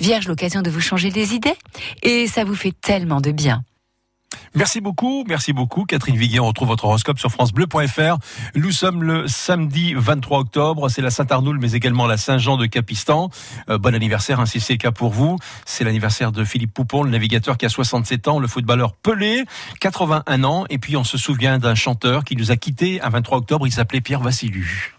[0.00, 1.56] Vierge, l'occasion de vous changer les idées
[2.02, 3.64] et ça vous fait tellement de bien.
[4.54, 5.84] Merci beaucoup, merci beaucoup.
[5.84, 8.18] Catherine Viguier, on retrouve votre horoscope sur francebleu.fr.
[8.54, 13.30] Nous sommes le samedi 23 octobre, c'est la Saint-Arnoul, mais également la Saint-Jean de Capistan.
[13.68, 15.38] Euh, bon anniversaire, hein, si c'est le cas pour vous.
[15.64, 19.44] C'est l'anniversaire de Philippe Poupon, le navigateur qui a 67 ans, le footballeur Pelé,
[19.80, 20.64] 81 ans.
[20.70, 23.72] Et puis on se souvient d'un chanteur qui nous a quittés un 23 octobre, il
[23.72, 24.94] s'appelait Pierre Vassilu.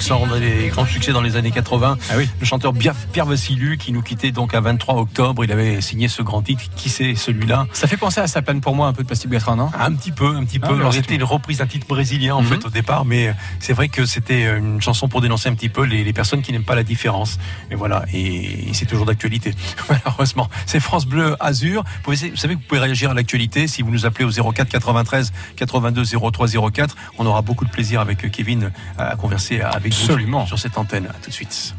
[0.00, 1.98] A des grands succès dans les années 80.
[2.40, 5.44] Le chanteur Pierre Vassilu qui nous quittait donc à 23 octobre.
[5.44, 6.62] Il avait signé ce grand titre.
[6.74, 7.66] Qui c'est celui-là?
[7.72, 9.70] Ça fait penser à sa peine pour moi un peu de Pastille Bertrand, non?
[9.78, 10.78] Un petit peu, un petit Ah, peu.
[10.90, 12.48] c'est c'était une reprise d'un titre brésilien en Mhm.
[12.48, 15.84] fait au départ, mais c'est vrai que c'était une chanson pour dénoncer un petit peu
[15.84, 17.38] les, les personnes qui n'aiment pas la différence.
[17.70, 19.54] Et voilà, et, c'est toujours d'actualité.
[19.90, 21.82] Malheureusement, c'est France Bleu Azur.
[21.84, 24.30] Vous, pouvez- vous savez que vous pouvez réagir à l'actualité si vous nous appelez au
[24.52, 26.96] 04 93 82 03 04.
[27.18, 30.46] On aura beaucoup de plaisir avec Kevin à converser avec Absolument.
[30.46, 31.06] sur cette antenne.
[31.06, 31.74] À tout de suite.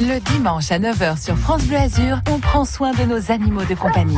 [0.00, 3.74] Le dimanche à 9h sur France Bleu Azur, on prend soin de nos animaux de
[3.74, 4.16] compagnie.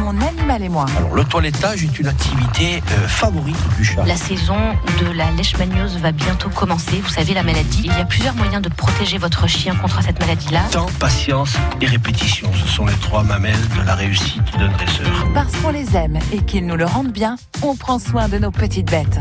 [0.00, 0.86] Mon animal et moi.
[0.96, 4.04] Alors, le toilettage est une activité euh, favorite du chat.
[4.06, 4.56] La saison
[5.00, 7.00] de la leishmaniose va bientôt commencer.
[7.02, 7.82] Vous savez, la maladie.
[7.84, 10.62] Il y a plusieurs moyens de protéger votre chien contre cette maladie-là.
[10.70, 15.06] Temps, patience et répétition, ce sont les trois mamelles de la réussite d'un dresseur.
[15.34, 18.50] Parce qu'on les aime et qu'ils nous le rendent bien, on prend soin de nos
[18.50, 19.20] petites bêtes.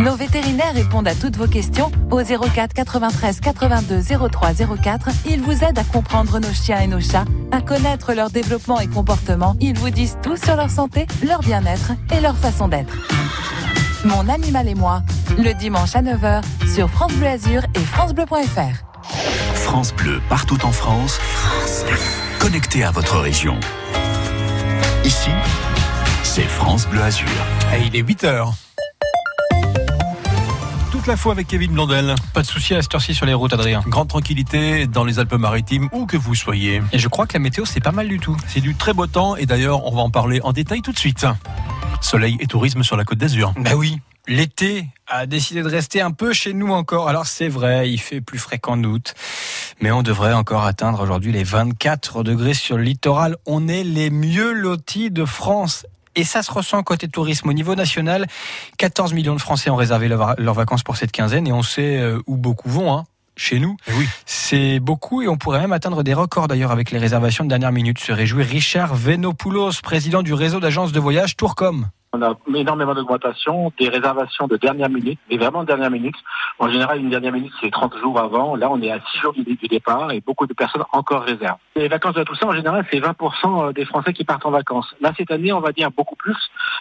[0.00, 5.08] Nos vétérinaires répondent à toutes vos questions au 04 93 82 03 04.
[5.28, 8.86] Ils vous aident à comprendre nos chiens et nos chats, à connaître leur développement et
[8.86, 9.56] comportement.
[9.60, 12.96] Ils vous disent tout sur leur santé, leur bien-être et leur façon d'être.
[14.06, 15.02] Mon animal et moi,
[15.36, 16.42] le dimanche à 9h
[16.74, 19.04] sur France Bleu Azur et francebleu.fr.
[19.54, 21.18] France Bleu, partout en France.
[21.18, 21.98] France Bleu.
[22.38, 23.60] Connecté à votre région.
[25.04, 25.30] Ici,
[26.22, 27.28] c'est France Bleu Azur.
[27.74, 28.54] Et il est 8 heures.
[31.00, 32.14] Toute la fois avec Kevin Blondel.
[32.34, 33.82] Pas de souci à cette heure-ci sur les routes, Adrien.
[33.86, 36.82] Grande tranquillité dans les Alpes-Maritimes, où que vous soyez.
[36.92, 38.36] Et je crois que la météo, c'est pas mal du tout.
[38.46, 40.98] C'est du très beau temps et d'ailleurs, on va en parler en détail tout de
[40.98, 41.26] suite.
[42.02, 43.54] Soleil et tourisme sur la côte d'Azur.
[43.56, 47.08] Bah oui, l'été a décidé de rester un peu chez nous encore.
[47.08, 49.14] Alors c'est vrai, il fait plus frais qu'en août,
[49.80, 53.38] mais on devrait encore atteindre aujourd'hui les 24 degrés sur le littoral.
[53.46, 55.86] On est les mieux lotis de France.
[56.16, 58.26] Et ça se ressent côté tourisme au niveau national.
[58.78, 62.20] 14 millions de Français ont réservé leurs vacances pour cette quinzaine et on sait euh,
[62.26, 62.92] où beaucoup vont.
[62.92, 63.04] Hein
[63.36, 63.76] chez nous.
[63.96, 64.06] oui.
[64.26, 67.72] C'est beaucoup et on pourrait même atteindre des records d'ailleurs avec les réservations de dernière
[67.72, 67.98] minute.
[67.98, 71.88] Se réjouit Richard Venopoulos, président du réseau d'agences de voyage Tourcom.
[72.12, 76.16] On a énormément d'augmentation, des réservations de dernière minute, mais vraiment de dernière minute.
[76.58, 78.56] En général, une dernière minute, c'est 30 jours avant.
[78.56, 81.58] Là, on est à 6 jours du, départ et beaucoup de personnes encore réservent.
[81.76, 84.92] Les vacances de ça, en général, c'est 20% des Français qui partent en vacances.
[85.00, 86.36] Là, cette année, on va dire beaucoup plus,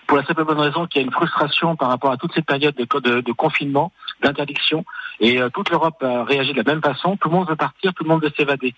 [0.07, 2.47] pour la simple bonne raison qu'il y a une frustration par rapport à toute cette
[2.47, 3.91] période de, confinement,
[4.23, 4.83] d'interdiction.
[5.19, 7.17] Et euh, toute l'Europe a réagi de la même façon.
[7.17, 8.73] Tout le monde veut partir, tout le monde veut s'évader.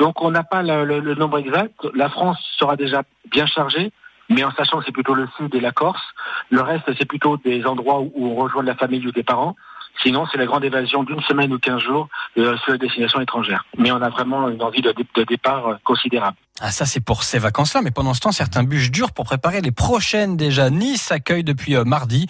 [0.00, 1.86] Donc, on n'a pas le nombre exact.
[1.94, 3.92] La France sera déjà bien chargée
[4.32, 6.02] mais en sachant que c'est plutôt le sud et la Corse.
[6.50, 9.56] Le reste, c'est plutôt des endroits où on rejoint la famille ou des parents.
[10.02, 13.64] Sinon, c'est la grande évasion d'une semaine ou quinze jours euh, sur la destination étrangère.
[13.76, 16.36] Mais on a vraiment une envie de, de départ euh, considérable.
[16.60, 19.62] Ah ça c'est pour ces vacances-là, mais pendant ce temps certains bûches durs pour préparer
[19.62, 20.68] les prochaines déjà.
[20.68, 22.26] Nice accueille depuis euh, mardi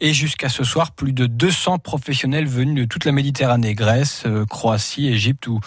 [0.00, 4.46] et jusqu'à ce soir plus de 200 professionnels venus de toute la Méditerranée, Grèce, euh,
[4.46, 5.60] Croatie, Égypte ou,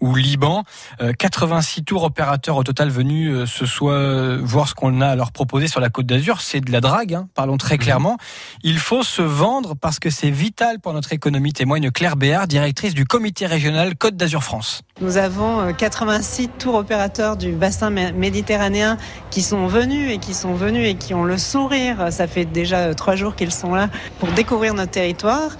[0.00, 0.64] ou Liban.
[1.00, 5.08] Euh, 86 tours opérateurs au total venus euh, ce soir euh, voir ce qu'on a
[5.08, 6.40] à leur proposer sur la Côte d'Azur.
[6.40, 8.18] C'est de la drague, hein, parlons très clairement.
[8.62, 12.94] Il faut se vendre parce que c'est vital pour notre économie, témoigne Claire Béard, directrice
[12.94, 14.82] du comité régional Côte d'Azur France.
[15.00, 18.96] Nous avons euh, 86 tours opérateurs du bassin mé- méditerranéen
[19.30, 22.08] qui sont venus et qui sont venus et qui ont le sourire.
[22.10, 25.50] Ça fait déjà euh, trois jours qu'ils sont là pour découvrir notre territoire.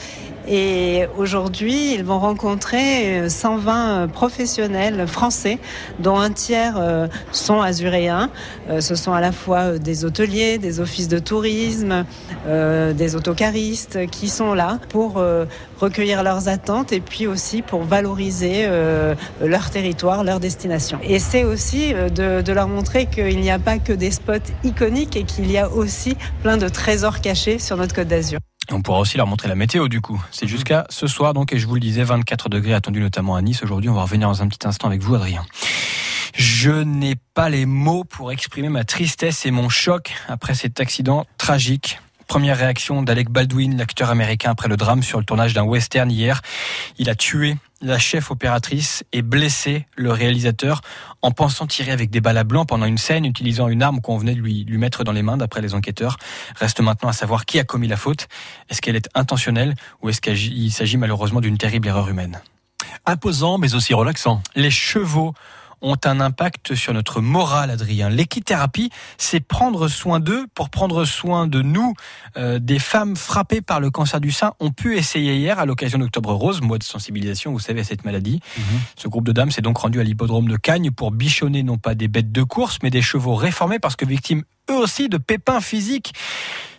[0.46, 5.58] Et aujourd'hui, ils vont rencontrer euh, 120 euh, professionnels français,
[6.00, 8.30] dont un tiers euh, sont azuréens.
[8.68, 12.04] Euh, Ce sont à la fois euh, des hôteliers, des offices de tourisme,
[12.46, 15.46] euh, des autocaristes qui sont là pour euh,
[15.80, 20.98] recueillir leurs attentes et puis aussi pour valoriser euh, leur territoire, leur destination.
[21.02, 24.52] Et c'est aussi euh, de, de leur montrer qu'il n'y a pas que des spots
[24.62, 28.38] iconiques et qu'il y a aussi plein de trésors cachés sur notre Côte d'Azur.
[28.70, 30.22] On pourra aussi leur montrer la météo du coup.
[30.30, 33.42] C'est jusqu'à ce soir donc et je vous le disais 24 degrés attendus notamment à
[33.42, 33.90] Nice aujourd'hui.
[33.90, 35.44] On va revenir dans un petit instant avec vous Adrien.
[36.34, 41.26] Je n'ai pas les mots pour exprimer ma tristesse et mon choc après cet accident
[41.38, 42.00] tragique.
[42.26, 46.40] Première réaction d'Alec Baldwin, l'acteur américain après le drame sur le tournage d'un western hier.
[46.98, 50.80] Il a tué la chef opératrice et blessé le réalisateur
[51.22, 54.16] en pensant tirer avec des balles à blanc pendant une scène utilisant une arme qu'on
[54.16, 56.16] venait de lui, lui mettre dans les mains d'après les enquêteurs.
[56.56, 58.26] Reste maintenant à savoir qui a commis la faute.
[58.70, 62.40] Est-ce qu'elle est intentionnelle ou est-ce qu'il s'agit malheureusement d'une terrible erreur humaine?
[63.06, 64.42] Imposant mais aussi relaxant.
[64.56, 65.34] Les chevaux
[65.84, 68.08] ont un impact sur notre morale, Adrien.
[68.08, 71.94] L'équithérapie, c'est prendre soin d'eux pour prendre soin de nous.
[72.36, 75.98] Euh, des femmes frappées par le cancer du sein ont pu essayer hier, à l'occasion
[75.98, 78.40] d'Octobre Rose, mois de sensibilisation, vous savez, à cette maladie.
[78.96, 81.94] Ce groupe de dames s'est donc rendu à l'hippodrome de Cagnes pour bichonner non pas
[81.94, 85.60] des bêtes de course, mais des chevaux réformés parce que victimes eux aussi de pépins
[85.60, 86.14] physiques.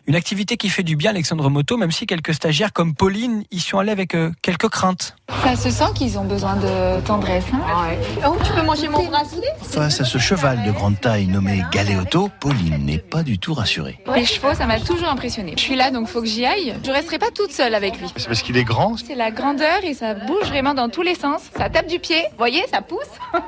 [0.07, 3.59] Une activité qui fait du bien, Alexandre Moto, même si quelques stagiaires comme Pauline y
[3.59, 5.15] sont allés avec euh, quelques craintes.
[5.43, 7.45] Ça se sent qu'ils ont besoin de tendresse.
[7.51, 11.63] Hein Oh, tu peux manger mon bracelet Face à ce cheval de grande taille nommé
[11.71, 13.99] Galéoto, Pauline n'est pas du tout rassurée.
[14.15, 15.53] Les chevaux, ça m'a toujours impressionné.
[15.57, 16.75] Je suis là, donc faut que j'y aille.
[16.85, 18.07] Je resterai pas toute seule avec lui.
[18.15, 21.15] C'est parce qu'il est grand C'est la grandeur et ça bouge vraiment dans tous les
[21.15, 21.41] sens.
[21.57, 22.99] Ça tape du pied, vous voyez, ça pousse.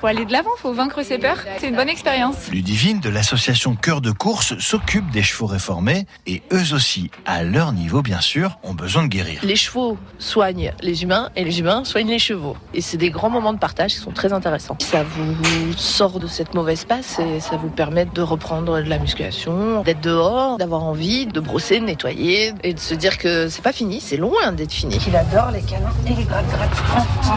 [0.00, 1.38] faut aller de l'avant, faut vaincre ses peurs.
[1.58, 2.48] C'est une bonne expérience.
[2.50, 6.06] Ludivine de l'association Cœur de course s'occupe des chevaux réformés.
[6.26, 9.40] et eux aussi, à leur niveau bien sûr, ont besoin de guérir.
[9.42, 12.56] Les chevaux soignent les humains et les humains soignent les chevaux.
[12.74, 14.76] Et c'est des grands moments de partage qui sont très intéressants.
[14.80, 18.98] Ça vous sort de cette mauvaise passe et ça vous permet de reprendre de la
[18.98, 23.62] musculation, d'être dehors, d'avoir envie de brosser, de nettoyer et de se dire que c'est
[23.62, 24.98] pas fini, c'est loin d'être fini.
[25.06, 26.76] Il adore les câlins et les gratte-gratte.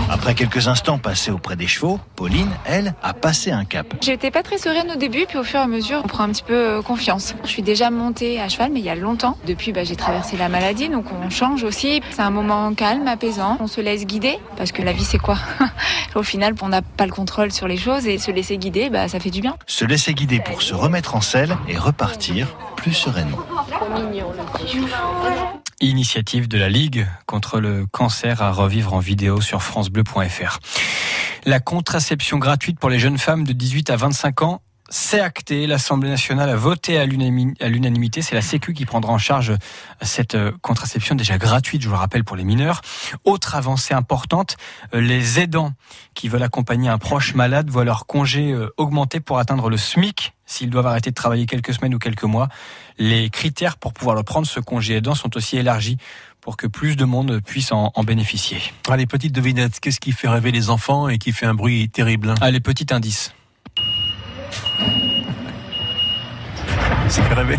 [0.10, 3.88] Après quelques instants passés auprès des chevaux, Pauline, elle, a passé un cap.
[4.02, 6.33] J'étais pas très sereine au début, puis au fur et à mesure, on prend un
[6.34, 7.36] petit peu euh, confiance.
[7.44, 9.38] Je suis déjà montée à cheval, mais il y a longtemps.
[9.48, 12.02] Depuis, bah, j'ai traversé la maladie, donc on change aussi.
[12.12, 13.58] C'est un moment calme, apaisant.
[13.62, 15.38] On se laisse guider, parce que la vie, c'est quoi?
[16.16, 19.08] Au final, on n'a pas le contrôle sur les choses, et se laisser guider, bah,
[19.08, 19.56] ça fait du bien.
[19.68, 23.38] Se laisser guider pour se remettre en selle et repartir plus sereinement.
[25.80, 30.60] Initiative de la Ligue contre le cancer à revivre en vidéo sur francebleu.fr.
[31.46, 35.66] La contraception gratuite pour les jeunes femmes de 18 à 25 ans c'est acté.
[35.68, 38.22] L'Assemblée nationale a voté à l'unanimi- à l'unanimité.
[38.22, 39.54] C'est la Sécu qui prendra en charge
[40.02, 42.82] cette euh, contraception déjà gratuite, je vous le rappelle, pour les mineurs.
[43.24, 44.58] Autre avancée importante,
[44.94, 45.74] euh, les aidants
[46.14, 50.34] qui veulent accompagner un proche malade voient leur congé euh, augmenter pour atteindre le SMIC
[50.46, 52.50] s'ils doivent arrêter de travailler quelques semaines ou quelques mois.
[53.00, 55.98] Les critères pour pouvoir le prendre, ce congé aidant, sont aussi élargis
[56.42, 58.60] pour que plus de monde puisse en, en bénéficier.
[58.90, 62.36] Allez, petite devinette, qu'est-ce qui fait rêver les enfants et qui fait un bruit terrible
[62.42, 63.34] Allez, petit indice.
[67.10, 67.58] Fait rêver.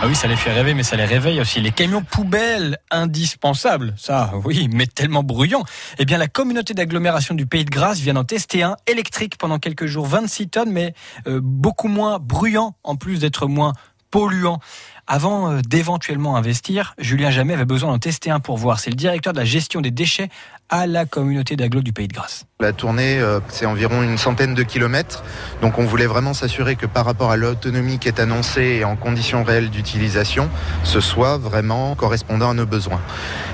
[0.00, 1.60] Ah oui, ça les fait rêver, mais ça les réveille aussi.
[1.60, 5.64] Les camions poubelles indispensables, ça, oui, mais tellement bruyants.
[5.98, 9.58] Eh bien, la communauté d'agglomération du Pays de Grasse vient d'en tester un électrique pendant
[9.58, 10.94] quelques jours, 26 tonnes, mais
[11.26, 13.72] euh, beaucoup moins bruyant, en plus d'être moins
[14.10, 14.60] polluant.
[15.06, 18.78] Avant euh, d'éventuellement investir, Julien Jamais avait besoin d'en tester un pour voir.
[18.78, 20.28] C'est le directeur de la gestion des déchets
[20.68, 22.47] à la communauté d'agglo du Pays de Grasse.
[22.60, 25.22] La tournée, euh, c'est environ une centaine de kilomètres.
[25.62, 28.96] Donc on voulait vraiment s'assurer que par rapport à l'autonomie qui est annoncée et en
[28.96, 30.48] conditions réelles d'utilisation,
[30.82, 33.00] ce soit vraiment correspondant à nos besoins.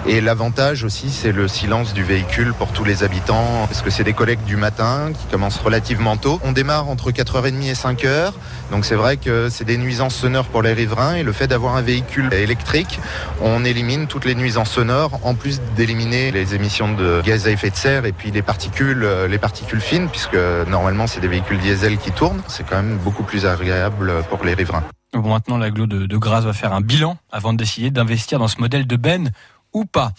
[0.06, 4.04] Et l'avantage aussi, c'est le silence du véhicule pour tous les habitants, parce que c'est
[4.04, 6.40] des collectes du matin qui commencent relativement tôt.
[6.42, 8.32] On démarre entre 4h30 et 5h.
[8.70, 11.76] Donc c'est vrai que c'est des nuisances sonores pour les riverains et le fait d'avoir
[11.76, 12.98] un véhicule électrique,
[13.42, 17.70] on élimine toutes les nuisances sonores en plus d'éliminer les émissions de gaz à effet
[17.70, 20.36] de serre et puis les particules, euh, les particules fines, puisque
[20.68, 22.42] normalement c'est des véhicules diesel qui tournent.
[22.46, 24.84] C'est quand même beaucoup plus agréable pour les riverains.
[25.12, 28.48] Bon, maintenant, l'agglo de, de Grasse va faire un bilan avant de décider d'investir dans
[28.48, 29.30] ce modèle de Ben
[29.74, 30.12] ou pas.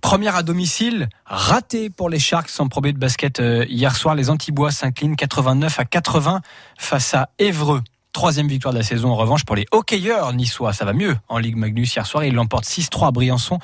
[0.00, 4.14] Première à domicile, raté pour les Sharks sans probé de basket euh, hier soir.
[4.14, 6.40] Les Antibois s'inclinent 89 à 80
[6.78, 7.82] face à Évreux.
[8.12, 10.72] Troisième victoire de la saison en revanche pour les hockeyeurs niçois.
[10.72, 12.24] Ça va mieux en Ligue Magnus hier soir.
[12.24, 13.58] Ils l'emportent 6-3 à Briançon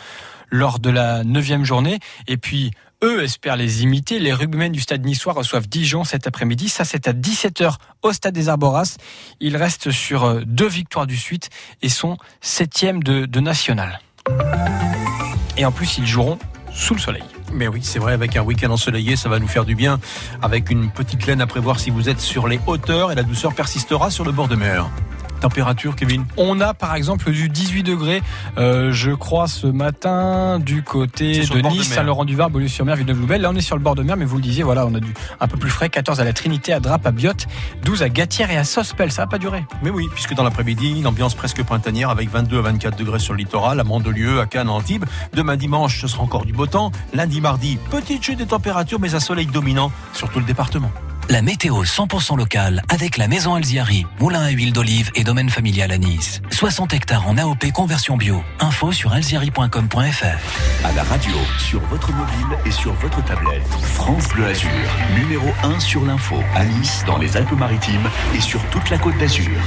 [0.50, 1.98] lors de la neuvième journée.
[2.28, 2.70] Et puis,
[3.03, 4.18] eux espèrent les imiter.
[4.18, 6.68] Les rugbymen du stade niçois reçoivent Dijon cet après-midi.
[6.68, 8.96] Ça, c'est à 17h au stade des Arboras.
[9.40, 11.50] Ils restent sur euh, deux victoires du suite
[11.82, 14.00] et sont septième de, de national.
[15.57, 16.38] Et en plus, ils joueront
[16.72, 17.24] sous le soleil.
[17.53, 20.00] Mais oui, c'est vrai, avec un week-end ensoleillé, ça va nous faire du bien.
[20.40, 23.55] Avec une petite laine à prévoir si vous êtes sur les hauteurs et la douceur
[23.55, 24.88] persistera sur le bord de mer.
[25.43, 28.22] Température, Kevin On a par exemple du 18 degrés,
[28.59, 31.99] euh, je crois, ce matin du côté de Nice, mer.
[31.99, 33.38] Saint-Laurent-du-Var, Beaulieu-sur-Mer, Villeneuve-Loubet.
[33.38, 35.01] Là, on est sur le bord de mer, mais vous le disiez, voilà, on a
[35.01, 35.88] du un peu plus frais.
[35.88, 37.49] 14 à la Trinité, à Drape, à Biote,
[37.84, 39.11] 12 à Gatière et à Sospel.
[39.11, 39.64] Ça va pas durer.
[39.82, 43.32] Mais oui, puisque dans l'après-midi, une ambiance presque printanière avec 22 à 24 degrés sur
[43.32, 45.07] le littoral, à Mandelieu, à Cannes, à Antibes.
[45.32, 46.93] Demain dimanche, ce sera encore du beau temps.
[47.14, 50.93] Lundi, mardi, petite chute des températures, mais un soleil dominant sur tout le département.
[51.28, 55.90] La météo 100% locale avec la maison Alziari, moulin à huile d'olive et domaine familial
[55.92, 56.42] à Nice.
[56.50, 58.42] 60 hectares en AOP conversion bio.
[58.60, 60.84] Info sur alziari.com.fr.
[60.84, 63.66] À la radio, sur votre mobile et sur votre tablette.
[63.82, 64.68] France Bleu Azur,
[65.16, 69.58] numéro 1 sur l'info, à Nice, dans les Alpes-Maritimes et sur toute la côte d'Azur.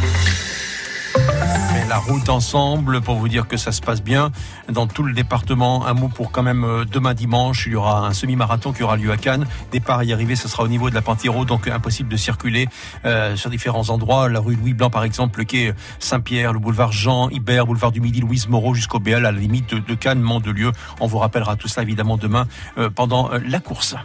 [1.96, 4.32] La route ensemble pour vous dire que ça se passe bien
[4.70, 5.86] dans tout le département.
[5.86, 8.98] Un mot pour quand même euh, demain dimanche, il y aura un semi-marathon qui aura
[8.98, 9.46] lieu à Cannes.
[9.72, 12.68] Départ et arrivée, ce sera au niveau de la Panthéro, donc impossible de circuler
[13.06, 14.30] euh, sur différents endroits.
[14.30, 18.02] La rue Louis Blanc, par exemple, le quai Saint-Pierre, le boulevard Jean Hibert, boulevard du
[18.02, 20.72] Midi, Louise Moreau jusqu'au BL à la limite de, Cannes, Mandelieu.
[21.00, 22.48] On vous rappellera tout ça évidemment demain
[22.78, 23.96] euh, pendant la course.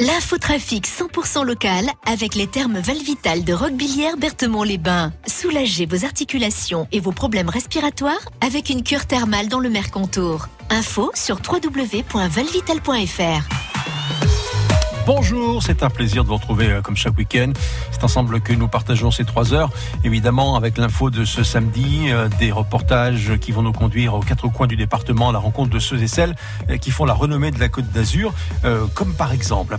[0.00, 5.12] L'infotrafic 100% local avec les thermes Valvital de Roquebillière Berthemont-les-Bains.
[5.26, 10.46] Soulagez vos articulations et vos problèmes respiratoires avec une cure thermale dans le Mercantour.
[10.70, 14.37] Info sur www.valvital.fr.
[15.08, 17.50] Bonjour, c'est un plaisir de vous retrouver euh, comme chaque week-end.
[17.92, 19.70] C'est ensemble que nous partageons ces trois heures,
[20.04, 24.48] évidemment avec l'info de ce samedi, euh, des reportages qui vont nous conduire aux quatre
[24.48, 26.36] coins du département à la rencontre de ceux et celles
[26.68, 28.34] euh, qui font la renommée de la Côte d'Azur,
[28.92, 29.74] comme par exemple,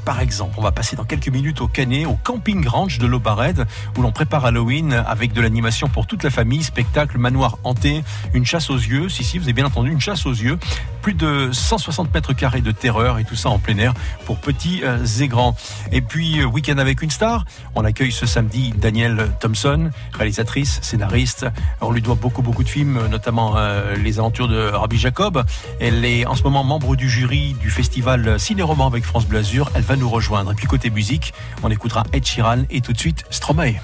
[0.58, 3.68] on va passer dans quelques minutes au Canet, au camping ranch de l'Aubared,
[4.00, 8.04] où l'on prépare Halloween avec de l'animation pour toute la famille, spectacle, manoir hanté,
[8.34, 10.58] une chasse aux yeux, si si, vous avez bien entendu, une chasse aux yeux,
[11.02, 13.93] plus de 160 mètres carrés de terreur et tout ça en plein air
[14.26, 15.56] pour petits euh, et grands.
[15.91, 17.45] Et puis, euh, week-end avec une star,
[17.76, 21.45] on accueille ce samedi Danielle Thompson, réalisatrice, scénariste.
[21.82, 25.43] On lui doit beaucoup, beaucoup de films, notamment euh, Les aventures de Rabbi Jacob.
[25.80, 29.70] Elle est en ce moment membre du jury du festival Ciné-Roman avec France Bleu Azur.
[29.76, 30.52] Elle va nous rejoindre.
[30.52, 31.34] Et puis, côté musique,
[31.64, 33.76] on écoutera Ed Sheeran et tout de suite Stromae.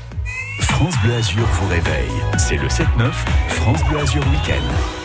[0.61, 2.11] France Bleu Azur vous réveille.
[2.38, 2.86] C'est le 7-9,
[3.49, 5.05] France Bleu Azur Week-end.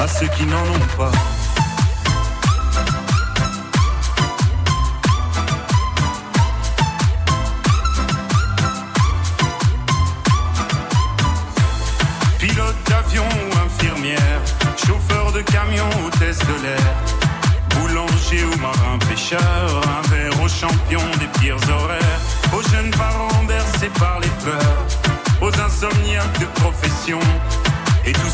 [0.00, 1.12] À ceux qui n'en ont pas.
[12.38, 14.18] Pilote d'avion ou infirmière,
[14.78, 16.78] chauffeur de camion, hôtesse de l'air,
[17.76, 22.20] boulanger ou marin pêcheur, un verre aux champions des pires horaires,
[22.56, 24.86] aux jeunes parents bercés par les pleurs,
[25.42, 27.20] aux insomniaques de profession,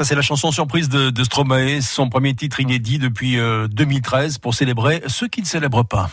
[0.00, 4.38] Ça, c'est la chanson surprise de, de Stromae, son premier titre inédit depuis euh, 2013
[4.38, 6.08] pour célébrer ceux qui ne célèbrent pas.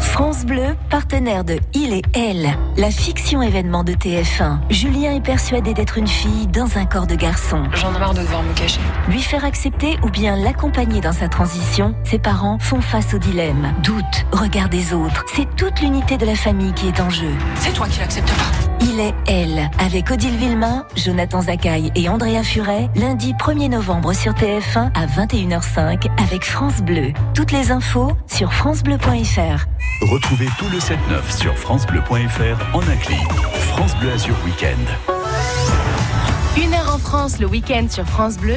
[0.00, 4.60] France Bleu, partenaire de Il et Elle, la fiction événement de TF1.
[4.70, 7.64] Julien est persuadé d'être une fille dans un corps de garçon.
[7.74, 8.80] J'en ai marre de devoir me cacher.
[9.10, 13.74] Lui faire accepter ou bien l'accompagner dans sa transition, ses parents font face au dilemme.
[13.82, 17.34] Doute, regard des autres, c'est toute l'unité de la famille qui est en jeu.
[17.56, 18.75] C'est toi qui l'acceptes pas.
[18.80, 24.32] Il est Elle, avec Odile Villemain, Jonathan Zakaï et Andrea Furet, lundi 1er novembre sur
[24.32, 27.12] TF1 à 21h05 avec France Bleu.
[27.34, 29.66] Toutes les infos sur francebleu.fr.
[30.02, 33.32] Retrouvez tout le 7-9 sur FranceBleu.fr en un clic.
[33.60, 35.12] France Bleu Azur Week-end.
[36.62, 38.56] Une heure en France le week-end sur France Bleu.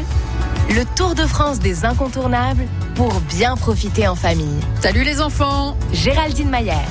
[0.70, 4.60] Le Tour de France des incontournables pour bien profiter en famille.
[4.82, 6.88] Salut les enfants Géraldine Maillère.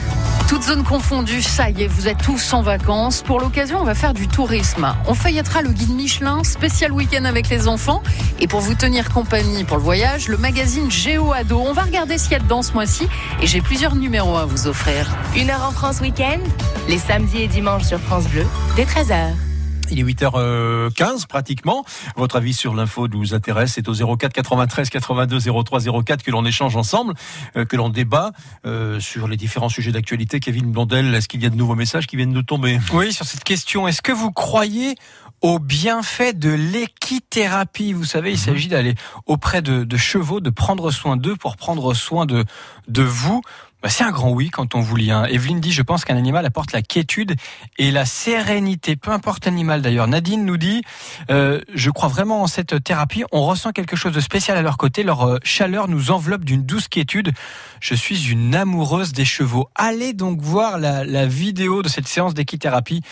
[0.48, 3.22] Toutes zones confondues, ça y est, vous êtes tous en vacances.
[3.22, 4.94] Pour l'occasion, on va faire du tourisme.
[5.06, 8.02] On feuillettera le guide Michelin, spécial week-end avec les enfants.
[8.40, 11.60] Et pour vous tenir compagnie pour le voyage, le magazine Géo Ado.
[11.60, 13.06] On va regarder ce qu'il y a dedans ce mois-ci.
[13.42, 15.06] Et j'ai plusieurs numéros à vous offrir.
[15.36, 16.40] Une heure en France week-end,
[16.88, 19.47] les samedis et dimanches sur France Bleu, dès 13h.
[19.90, 21.84] Il est 8h15 pratiquement.
[22.16, 23.72] Votre avis sur l'info nous intéresse.
[23.74, 27.14] C'est au 04 93 82 03 04 que l'on échange ensemble,
[27.56, 28.32] euh, que l'on débat
[28.66, 30.40] euh, sur les différents sujets d'actualité.
[30.40, 32.78] Kevin Blondel, est-ce qu'il y a de nouveaux messages qui viennent de tomber?
[32.92, 34.94] Oui, sur cette question, est-ce que vous croyez
[35.40, 37.92] au bienfait de l'équithérapie?
[37.92, 38.44] Vous savez, il Mhm.
[38.44, 38.94] s'agit d'aller
[39.26, 42.44] auprès de, de chevaux, de prendre soin d'eux pour prendre soin de,
[42.88, 43.40] de vous.
[43.80, 45.12] Bah, c'est un grand oui quand on vous lit.
[45.12, 45.24] Hein.
[45.26, 47.36] Evelyne dit, je pense qu'un animal apporte la quiétude
[47.78, 50.08] et la sérénité, peu importe l'animal d'ailleurs.
[50.08, 50.82] Nadine nous dit,
[51.30, 53.22] euh, je crois vraiment en cette thérapie.
[53.30, 55.04] On ressent quelque chose de spécial à leur côté.
[55.04, 57.32] Leur euh, chaleur nous enveloppe d'une douce quiétude.
[57.80, 59.68] Je suis une amoureuse des chevaux.
[59.76, 63.02] Allez donc voir la, vidéo de cette séance d'équithérapie.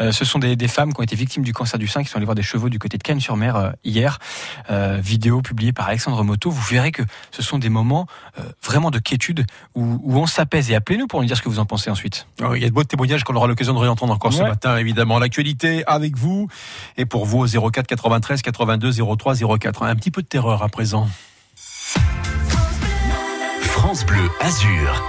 [0.00, 2.16] Euh, ce sont des, femmes qui ont été victimes du cancer du sein qui sont
[2.16, 4.18] allées voir des chevaux du côté de Cannes-sur-Mer euh, hier.
[4.98, 6.50] Vidéo publiée par Alexandre Moto.
[6.50, 8.06] Vous verrez que ce sont des moments
[8.62, 10.70] vraiment de quiétude où on s'apaise.
[10.70, 12.26] Et appelez-nous pour nous dire ce que vous en pensez ensuite.
[12.42, 14.76] Oh, Il y a de beaux témoignages qu'on aura l'occasion de réentendre encore ce matin,
[14.76, 15.18] évidemment.
[15.18, 16.48] L'actualité avec vous
[16.96, 19.82] et pour vous au 04 93 82 03 04.
[19.82, 21.08] Un petit peu de terreur à présent.
[23.60, 25.04] France Bleu Azur.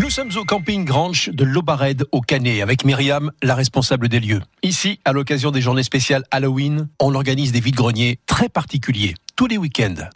[0.00, 4.40] Nous sommes au camping Grange de l'Aubared au Canet avec Myriam, la responsable des lieux.
[4.64, 9.56] Ici, à l'occasion des journées spéciales Halloween, on organise des vides-greniers très particuliers tous les
[9.56, 10.08] week-ends.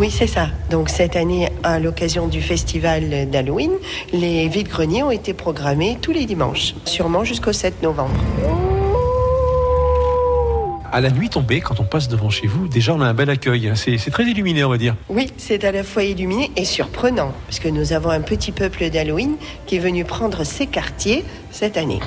[0.00, 0.48] Oui, c'est ça.
[0.70, 3.72] Donc cette année, à l'occasion du festival d'Halloween,
[4.14, 8.14] les vides-greniers ont été programmés tous les dimanches, sûrement jusqu'au 7 novembre.
[10.90, 13.28] À la nuit tombée, quand on passe devant chez vous, déjà on a un bel
[13.28, 13.72] accueil.
[13.74, 14.96] C'est c'est très illuminé, on va dire.
[15.10, 18.88] Oui, c'est à la fois illuminé et surprenant, parce que nous avons un petit peuple
[18.88, 19.36] d'Halloween
[19.66, 22.00] qui est venu prendre ses quartiers cette année.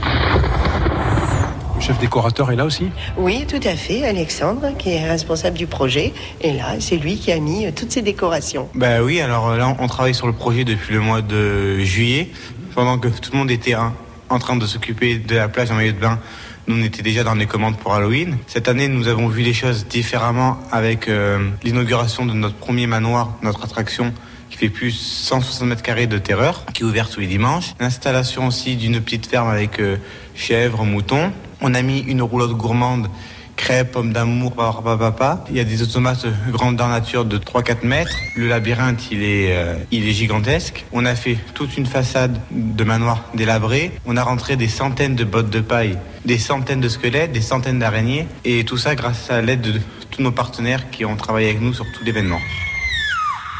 [1.83, 2.87] Le chef décorateur est là aussi.
[3.17, 4.05] Oui, tout à fait.
[4.05, 6.79] Alexandre, qui est responsable du projet, est là.
[6.79, 8.69] C'est lui qui a mis euh, toutes ces décorations.
[8.73, 12.29] Bah oui, alors euh, là, on travaille sur le projet depuis le mois de juillet.
[12.73, 13.91] Pendant que tout le monde était hein,
[14.29, 16.19] en train de s'occuper de la plage en maillot de bain,
[16.67, 18.37] nous, on était déjà dans les commandes pour Halloween.
[18.47, 23.33] Cette année, nous avons vu les choses différemment avec euh, l'inauguration de notre premier manoir,
[23.41, 24.13] notre attraction
[24.49, 27.73] qui fait plus 160 mètres carrés de terreur, qui est ouverte tous les dimanches.
[27.81, 29.97] L'installation aussi d'une petite ferme avec euh,
[30.33, 31.33] chèvres, moutons.
[31.65, 33.07] On a mis une roulotte gourmande
[33.55, 35.45] crêpes, pommes d'amour, papa, papa.
[35.49, 38.11] Il y a des automates grandeur nature de 3-4 mètres.
[38.35, 40.83] Le labyrinthe, il est, euh, il est gigantesque.
[40.91, 43.93] On a fait toute une façade de manoir délabré.
[44.05, 47.79] On a rentré des centaines de bottes de paille, des centaines de squelettes, des centaines
[47.79, 48.27] d'araignées.
[48.43, 49.79] Et tout ça grâce à l'aide de
[50.11, 52.39] tous nos partenaires qui ont travaillé avec nous sur tout l'événement.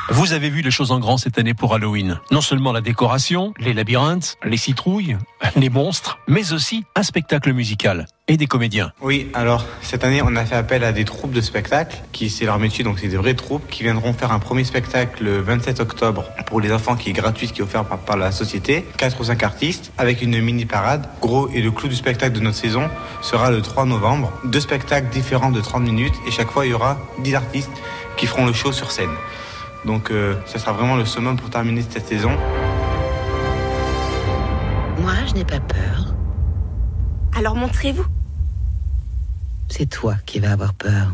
[0.10, 2.20] Vous avez vu les choses en grand cette année pour Halloween.
[2.30, 5.18] Non seulement la décoration, les labyrinthes, les citrouilles,
[5.56, 8.92] les monstres, mais aussi un spectacle musical et des comédiens.
[9.02, 12.44] Oui, alors cette année, on a fait appel à des troupes de spectacle, qui c'est
[12.44, 15.80] leur métier, donc c'est des vraies troupes, qui viendront faire un premier spectacle le 27
[15.80, 18.86] octobre pour les enfants, qui est gratuit, qui est offert par, la société.
[18.98, 21.08] Quatre ou cinq artistes, avec une mini parade.
[21.22, 22.90] Gros, et le clou du spectacle de notre saison
[23.22, 24.34] sera le 3 novembre.
[24.44, 27.72] Deux spectacles différents de 30 minutes, et chaque fois, il y aura 10 artistes
[28.18, 29.10] qui feront le show sur scène.
[29.86, 32.32] Donc, euh, ça sera vraiment le summum pour terminer cette saison.
[35.00, 36.14] Moi, je n'ai pas peur.
[37.36, 38.06] Alors montrez-vous.
[39.68, 41.14] C'est toi qui vas avoir peur.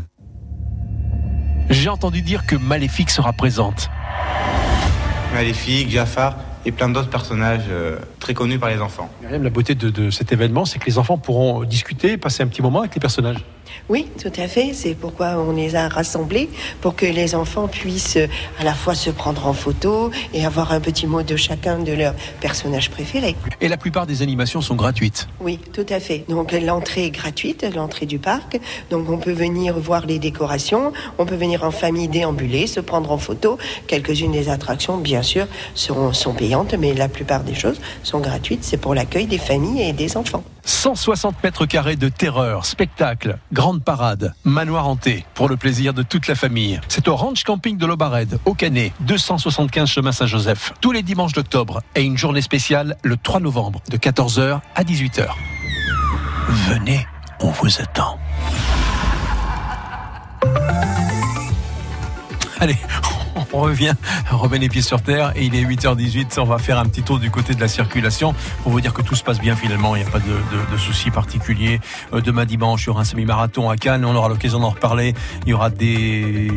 [1.70, 3.88] J'ai entendu dire que Maléfique sera présente.
[5.32, 9.08] Maléfique, Jafar et plein d'autres personnages euh, très connus par les enfants.
[9.22, 12.60] La beauté de, de cet événement, c'est que les enfants pourront discuter, passer un petit
[12.60, 13.38] moment avec les personnages.
[13.88, 14.72] Oui, tout à fait.
[14.74, 16.48] C'est pourquoi on les a rassemblés,
[16.80, 18.26] pour que les enfants puissent euh,
[18.58, 21.92] à la fois se prendre en photo et avoir un petit mot de chacun de
[21.92, 23.36] leurs personnages préférés.
[23.60, 25.28] Et la plupart des animations sont gratuites.
[25.40, 26.24] Oui, tout à fait.
[26.28, 28.60] Donc l'entrée est gratuite, l'entrée du parc.
[28.90, 33.10] Donc on peut venir voir les décorations, on peut venir en famille déambuler, se prendre
[33.10, 33.58] en photo.
[33.86, 38.64] Quelques-unes des attractions, bien sûr, seront, sont payantes, mais la plupart des choses sont gratuites.
[38.64, 40.44] C'est pour l'accueil des familles et des enfants.
[40.64, 46.26] 160 mètres carrés de terreur, spectacle, grande parade, manoir hanté, pour le plaisir de toute
[46.26, 46.80] la famille.
[46.88, 51.82] C'est au Ranch Camping de l'Aubared, au Canet, 275 chemin Saint-Joseph, tous les dimanches d'octobre,
[51.94, 55.26] et une journée spéciale le 3 novembre, de 14h à 18h.
[56.48, 57.06] Venez,
[57.40, 58.18] on vous attend.
[62.58, 62.76] Allez,
[63.52, 63.94] On revient,
[64.32, 66.38] on remet les pieds sur terre et il est 8h18.
[66.38, 69.02] On va faire un petit tour du côté de la circulation pour vous dire que
[69.02, 69.96] tout se passe bien finalement.
[69.96, 71.80] Il n'y a pas de, de, de soucis particuliers.
[72.12, 74.04] Euh, demain dimanche, il y aura un semi-marathon à Cannes.
[74.04, 75.14] On aura l'occasion d'en reparler.
[75.46, 76.50] Il y aura des,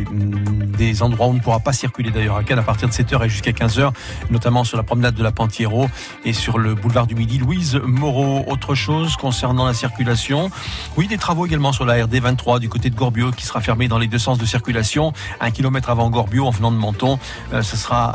[0.78, 3.24] des endroits où on ne pourra pas circuler d'ailleurs à Cannes à partir de 7h
[3.24, 3.92] et jusqu'à 15h,
[4.30, 5.88] notamment sur la promenade de la Pantiero
[6.24, 7.38] et sur le boulevard du Midi.
[7.38, 10.50] Louise Moreau, autre chose concernant la circulation?
[10.96, 13.88] Oui, des travaux également sur la RD 23 du côté de Gorbio qui sera fermée
[13.88, 15.12] dans les deux sens de circulation.
[15.40, 17.18] Un kilomètre avant Gorbio en venant de Menton.
[17.52, 18.12] Euh, sera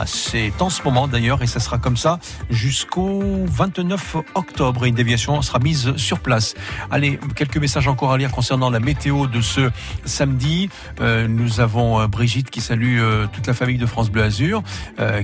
[0.00, 2.18] à, c'est en ce moment d'ailleurs et ça sera comme ça
[2.50, 4.84] jusqu'au 29 octobre.
[4.84, 6.54] Et une déviation sera mise sur place.
[6.90, 9.70] Allez, quelques messages encore à lire concernant la météo de ce
[10.04, 10.68] samedi.
[11.00, 13.00] Euh, nous avons euh, Brigitte qui salue
[13.32, 14.62] toute la famille de France Bleu Azur,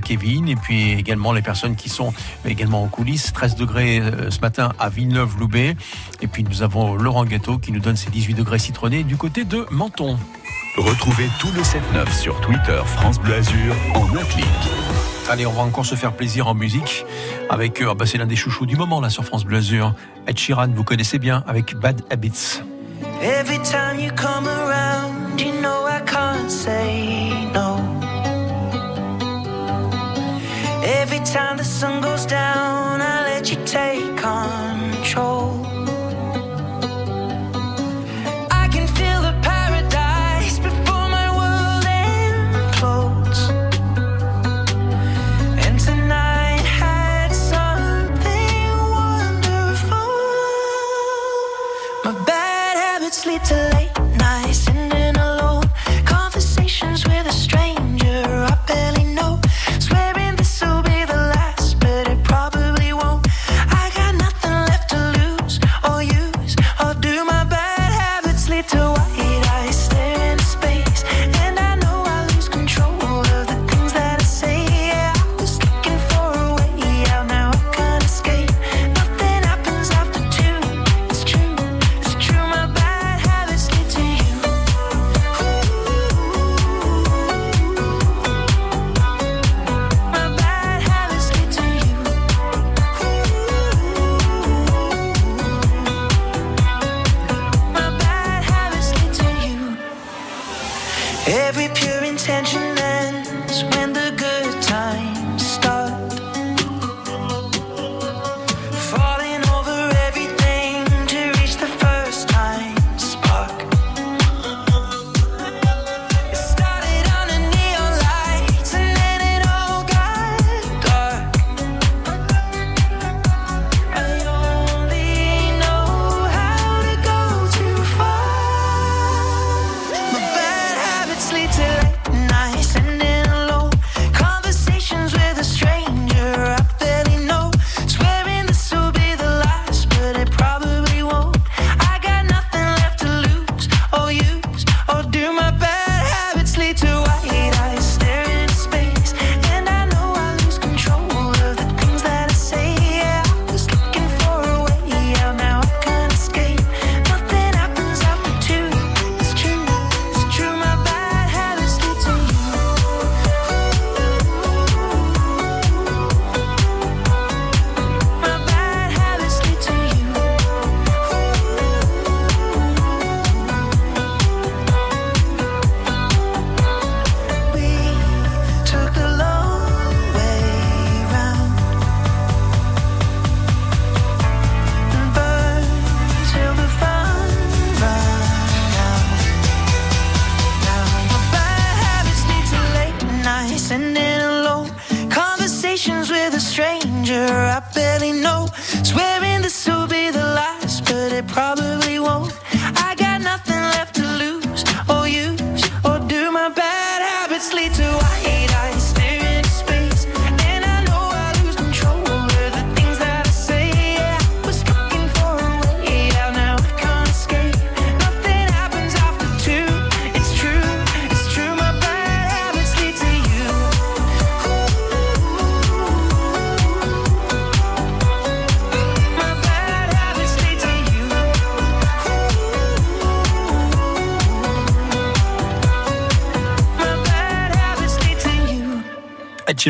[0.03, 2.13] Kevin et puis également les personnes qui sont
[2.45, 3.33] également en coulisses.
[3.33, 5.75] 13 degrés ce matin à Villeneuve-Loubet.
[6.21, 9.43] Et puis nous avons Laurent Gâteau qui nous donne ses 18 degrés citronnés du côté
[9.43, 10.17] de Menton.
[10.77, 14.45] Retrouvez tout le 7-9 sur Twitter France Bleu Azur en un clic.
[15.29, 17.05] Allez, on va encore se faire plaisir en musique
[17.49, 19.93] avec, euh, bah, c'est l'un des chouchous du moment là sur France Bleu Azur.
[20.27, 22.61] Ed Sheeran, vous connaissez bien avec Bad Habits.
[23.21, 27.79] Every time you come around, you know I can't say no.
[30.83, 34.54] Every time the sun goes down, I let you take control.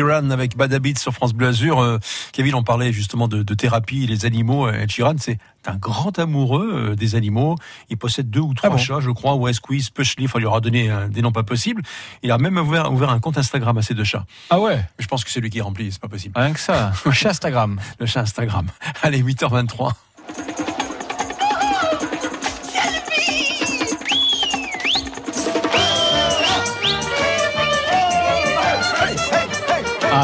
[0.06, 1.80] Sheeran avec Bad Habits sur France Bleu Azur.
[1.80, 1.98] Euh,
[2.32, 4.68] Kevin, on parlait justement de, de thérapie, les animaux.
[4.68, 5.38] Ed Sheeran, c'est
[5.68, 7.56] un grand amoureux euh, des animaux.
[7.90, 10.46] Il possède deux ou trois Ah bon chats, je crois, ou Squeeze, Pushly, il lui
[10.46, 11.82] aura donné euh, des noms pas possibles.
[12.22, 14.24] Il a même ouvert, ouvert un compte Instagram à ces deux chats.
[14.50, 16.34] Ah ouais Je pense que c'est lui qui est rempli, c'est pas possible.
[16.38, 16.92] Rien que ça.
[17.04, 17.80] Un chat Instagram.
[17.98, 18.66] Le chat Instagram.
[19.02, 19.92] Allez, 8h23.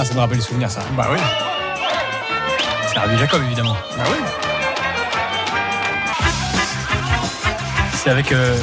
[0.02, 0.80] Ah, ça me rappelle les souvenirs, ça.
[0.96, 1.18] Bah oui.
[2.88, 3.76] C'est Rabbi Jacob, évidemment.
[3.96, 4.18] Bah oui.
[7.94, 8.58] C'est avec euh,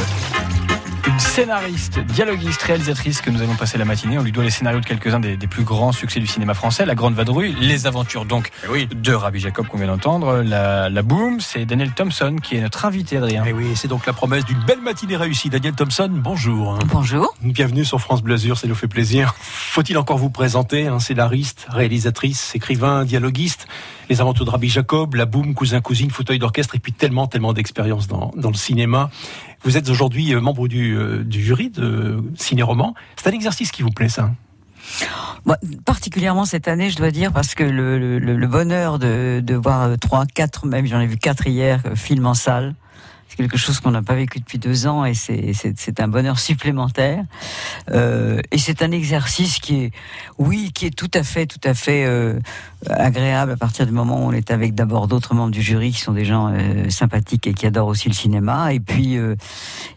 [1.07, 4.17] une scénariste, dialoguiste, réalisatrice que nous allons passer la matinée.
[4.17, 6.85] On lui doit les scénarios de quelques-uns des, des plus grands succès du cinéma français.
[6.85, 10.41] La Grande Vadrouille, Les Aventures donc de Rabbi Jacob qu'on vient d'entendre.
[10.41, 13.45] La, la Boom, c'est Daniel Thompson qui est notre invité, Adrien.
[13.45, 15.49] Et oui, c'est donc la promesse d'une belle matinée réussie.
[15.49, 16.79] Daniel Thompson, bonjour.
[16.85, 17.33] Bonjour.
[17.41, 19.35] Bienvenue sur France Bleu Azur, ça nous fait plaisir.
[19.39, 23.67] Faut-il encore vous présenter, hein, scénariste, réalisatrice, écrivain, dialoguiste,
[24.09, 27.53] les aventures de Rabbi Jacob, la boum, cousin, cousine, fauteuil d'orchestre, et puis tellement, tellement
[27.53, 29.09] d'expérience dans, dans le cinéma.
[29.63, 32.95] Vous êtes aujourd'hui euh, membre du, euh, du jury de Ciné-Roman.
[33.15, 34.31] C'est un exercice qui vous plaît, ça?
[35.85, 40.25] Particulièrement cette année, je dois dire, parce que le, le- bonheur de, de voir trois,
[40.25, 42.73] quatre, même j'en ai vu quatre hier, euh, films en salle.
[43.29, 45.53] C'est quelque chose qu'on n'a pas vécu depuis deux ans et c'est-
[45.99, 47.23] un bonheur supplémentaire.
[47.91, 49.91] Euh, et c'est un exercice qui est,
[50.39, 52.39] oui, qui est tout à fait, tout à fait euh,
[52.89, 55.99] agréable à partir du moment où on est avec d'abord d'autres membres du jury qui
[56.01, 58.73] sont des gens euh, sympathiques et qui adorent aussi le cinéma.
[58.73, 59.15] Et puis,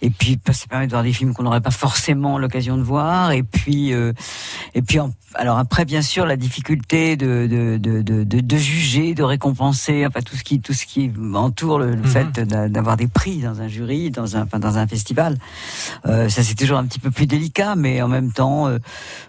[0.03, 2.83] et puis, bah, ça permet de voir des films qu'on n'aurait pas forcément l'occasion de
[2.83, 3.33] voir.
[3.33, 8.41] Et puis, et puis, en- alors après, bien sûr, la difficulté de de, de, de,
[8.41, 12.31] de- juger, de récompenser, enfin tout ce qui tout ce qui entoure le, le fait
[12.41, 15.39] d'a- d'avoir des prix dans un jury, dans un enfin, dans un festival.
[16.07, 18.79] Euh, ça c'est toujours un petit peu plus délicat, mais en même temps, euh,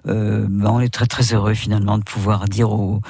[0.08, 3.02] euh, ben, on est très très heureux finalement de pouvoir dire aux,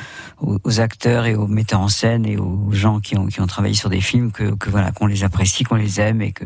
[0.42, 3.76] aux, acteurs et aux metteurs en scène et aux gens qui ont qui ont travaillé
[3.76, 6.46] sur des films que, que voilà qu'on les apprécie, qu'on les aime et que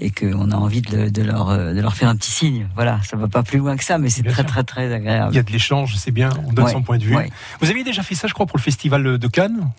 [0.00, 2.68] et qu'on a envie de, de leur euh, de leur faire un petit signe.
[2.74, 5.32] Voilà, ça va pas plus loin que ça, mais c'est très très très agréable.
[5.32, 7.16] Il y a de l'échange, c'est bien, on donne Ouais, son point de vue.
[7.16, 7.30] ouais.
[7.60, 9.70] Vous aviez déjà fait ça, je crois, pour le festival de Cannes?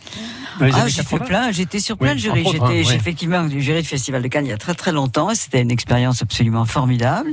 [0.60, 1.26] Ah, j'ai fait 80?
[1.26, 2.44] plein, j'étais sur plein Oui, de jurys.
[2.52, 5.30] J'étais hein, effectivement du jury du Festival de Cannes il y a très très longtemps.
[5.30, 7.30] et C'était une expérience absolument formidable.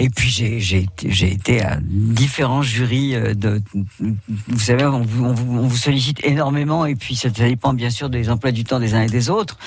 [0.00, 0.86] Et puis j'ai j'ai
[1.32, 3.16] été- à différents jurys.
[3.16, 3.60] euh, De,
[3.98, 7.90] vous savez, on vous, on vous- on vous sollicite énormément et puis ça dépend bien
[7.90, 9.58] sûr des emplois du temps des uns et des autres.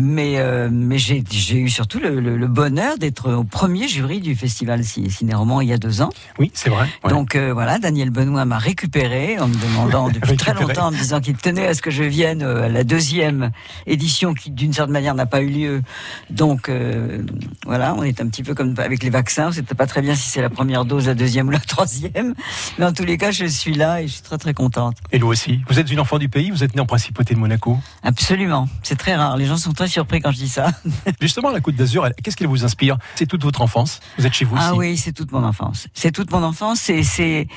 [0.00, 4.20] Mais euh, mais j'ai j'ai eu surtout le, le- le bonheur d'être au premier jury
[4.20, 6.10] du Festival Ci- Ciné-Roman il y a deux ans.
[6.38, 6.86] Oui, c'est vrai.
[7.02, 7.10] ouais.
[7.10, 10.96] Donc euh, voilà, Daniel Benoît m'a récupéré en me demandant depuis très longtemps, en me
[10.96, 13.50] disant qu'il tenait à ce que je vienne à la deuxième
[13.88, 15.82] édition qui d'une certaine manière n'a pas eu lieu.
[16.30, 17.22] Donc euh,
[17.66, 20.14] voilà, on est un petit peu comme avec les vaccins, on sait pas très bien
[20.14, 22.34] si c'est la première dose, la deuxième ou la troisième.
[22.78, 24.96] Mais en tous les cas, je suis là et je suis très très contente.
[25.10, 25.60] Et nous aussi.
[25.68, 27.78] Vous êtes une enfant du pays, vous êtes né en principauté de Monaco.
[28.02, 29.36] Absolument, c'est très rare.
[29.36, 30.70] Les gens sont très surpris quand je dis ça.
[31.20, 32.98] Justement, la Côte d'Azur, qu'est-ce qu'elle vous inspire?
[33.14, 34.00] C'est toute votre enfance?
[34.18, 35.88] Vous êtes chez vous Ah ici oui, c'est toute mon enfance.
[35.94, 36.90] C'est toute mon enfance.
[36.90, 37.48] et c'est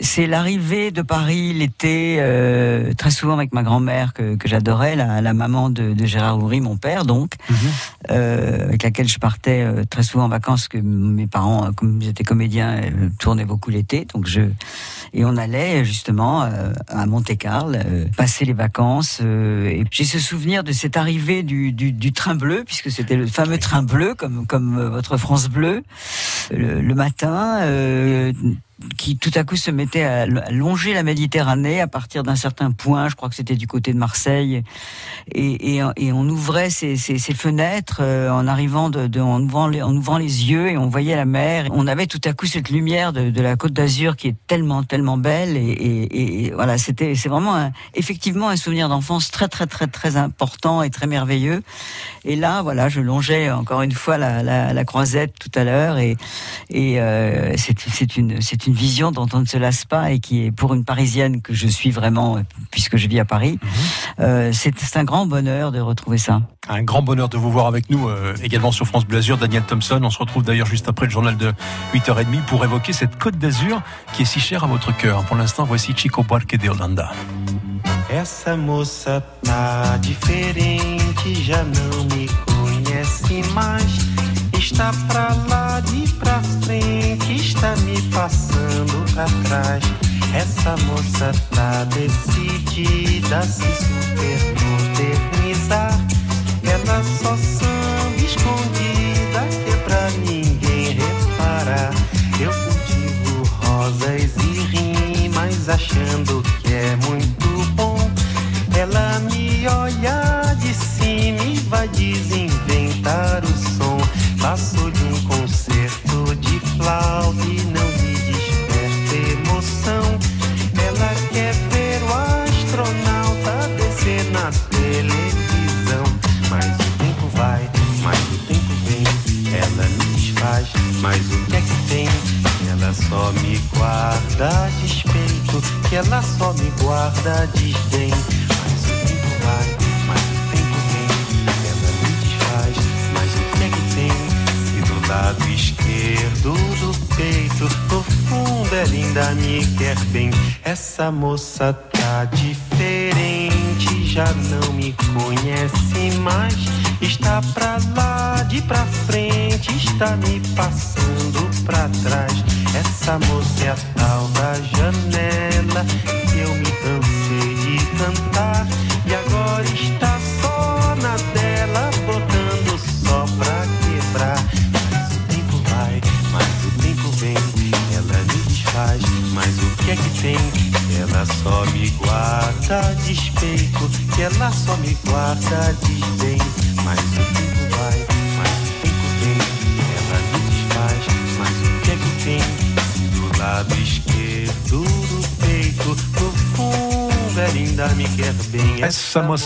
[0.00, 5.20] c'est l'arrivée de Paris l'été, euh, très souvent avec ma grand-mère que, que j'adorais, la,
[5.20, 7.32] la maman de, de Gérard Houry, mon père donc,
[8.10, 12.00] euh, avec laquelle je partais euh, très souvent en vacances, que mes parents, euh, comme
[12.00, 14.40] ils étaient comédiens, euh, tournaient beaucoup l'été, donc je
[15.12, 17.78] et on allait justement euh, à Monte-Carlo
[18.16, 19.20] passer les vacances.
[19.20, 23.26] et j'ai ce souvenir de cette arrivée du, du, du train bleu, puisque c'était le
[23.26, 25.82] fameux train bleu, comme comme votre France bleue,
[26.50, 27.60] le, le matin.
[27.62, 28.32] euh,
[28.98, 33.08] qui tout à coup se mettait à longer la Méditerranée à partir d'un certain point,
[33.08, 34.62] je crois que c'était du côté de Marseille,
[35.34, 41.16] et, on ouvrait ces, fenêtres euh, en arrivant, en, ouvrant les, yeux et on voyait
[41.16, 41.66] la mer.
[41.70, 45.16] On avait tout à coup cette lumière de, la Côte d'Azur qui est tellement tellement
[45.16, 50.16] belle et, voilà, c'était c'est vraiment un- effectivement un souvenir d'enfance très très très très
[50.16, 51.62] important et très merveilleux.
[52.24, 56.16] Et là, voilà, je longeais encore une fois la, croisette tout à l'heure et,
[56.74, 60.50] euh, c'est une c'est une vision dont on ne se lasse pas et qui est
[60.50, 62.40] pour une Parisienne que je suis vraiment euh,
[62.70, 63.58] puisque je vis à Paris,
[64.20, 66.42] euh, c'est c'est un grand bonheur de retrouver ça.
[66.68, 69.62] Un grand bonheur de vous voir avec nous euh, également sur France Bleu Azur, Daniel
[69.62, 70.00] Thompson.
[70.02, 71.52] On se retrouve d'ailleurs juste après le journal de
[71.94, 75.24] 8h30 pour évoquer cette Côte d'Azur qui est si chère à votre cœur.
[75.24, 77.12] Pour l'instant, voici Chico Buarque de Holanda.
[78.08, 84.35] Essa moça tá diferente, já não me conhece mais.
[84.66, 89.84] Está pra lá e pra frente, está me passando pra trás.
[90.34, 95.96] Essa moça tá decidida a se super modernizar.
[96.64, 97.75] Ela só samba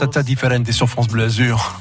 [0.08, 1.78] Tá diferente sur France Bleu Azur.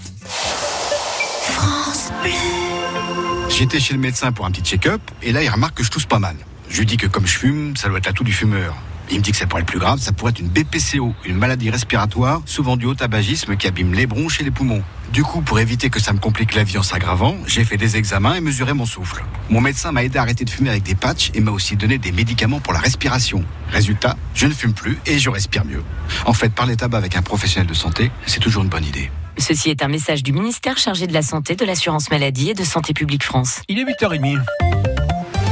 [3.49, 6.05] J'étais chez le médecin pour un petit check-up, et là, il remarque que je tousse
[6.05, 6.35] pas mal.
[6.69, 8.75] Je lui dis que comme je fume, ça doit être l'atout du fumeur.
[9.09, 11.37] Il me dit que ça pourrait être plus grave, ça pourrait être une BPCO, une
[11.37, 14.83] maladie respiratoire, souvent due au tabagisme qui abîme les bronches et les poumons.
[15.11, 17.97] Du coup, pour éviter que ça me complique la vie en s'aggravant, j'ai fait des
[17.97, 19.23] examens et mesuré mon souffle.
[19.49, 21.97] Mon médecin m'a aidé à arrêter de fumer avec des patchs et m'a aussi donné
[21.97, 23.43] des médicaments pour la respiration.
[23.71, 25.83] Résultat, je ne fume plus et je respire mieux.
[26.25, 29.11] En fait, parler tabac avec un professionnel de santé, c'est toujours une bonne idée.
[29.37, 32.63] Ceci est un message du ministère chargé de la Santé, de l'Assurance Maladie et de
[32.63, 33.61] Santé Publique France.
[33.69, 34.39] Il est 8h30.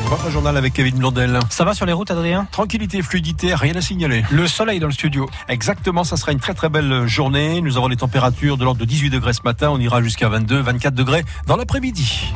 [0.10, 1.40] Votre journal avec Kevin Blondel.
[1.50, 2.48] Ça va sur les routes, Adrien?
[2.52, 4.24] Tranquillité, fluidité, rien à signaler.
[4.32, 5.30] Le soleil dans le studio.
[5.50, 7.60] Exactement, ça sera une très très belle journée.
[7.62, 9.70] Nous avons les températures de l'ordre de 18 degrés ce matin.
[9.70, 12.32] On ira jusqu'à 22, 24 degrés dans l'après-midi.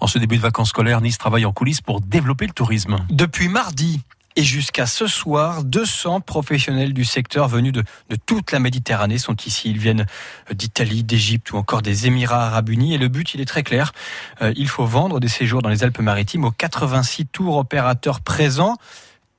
[0.00, 2.96] En ce début de vacances scolaires, Nice travaille en coulisses pour développer le tourisme.
[3.10, 4.00] Depuis mardi
[4.36, 7.84] et jusqu'à ce soir, 200 professionnels du secteur venus de,
[8.26, 9.70] toute la Méditerranée sont ici.
[9.70, 10.06] Ils viennent
[10.52, 12.94] d'Italie, d'Égypte ou encore des Émirats arabes unis.
[12.94, 13.92] Et le but, il est très clair.
[14.40, 18.76] Euh, il faut vendre des séjours dans les Alpes-Maritimes aux 86 tours opérateurs présents.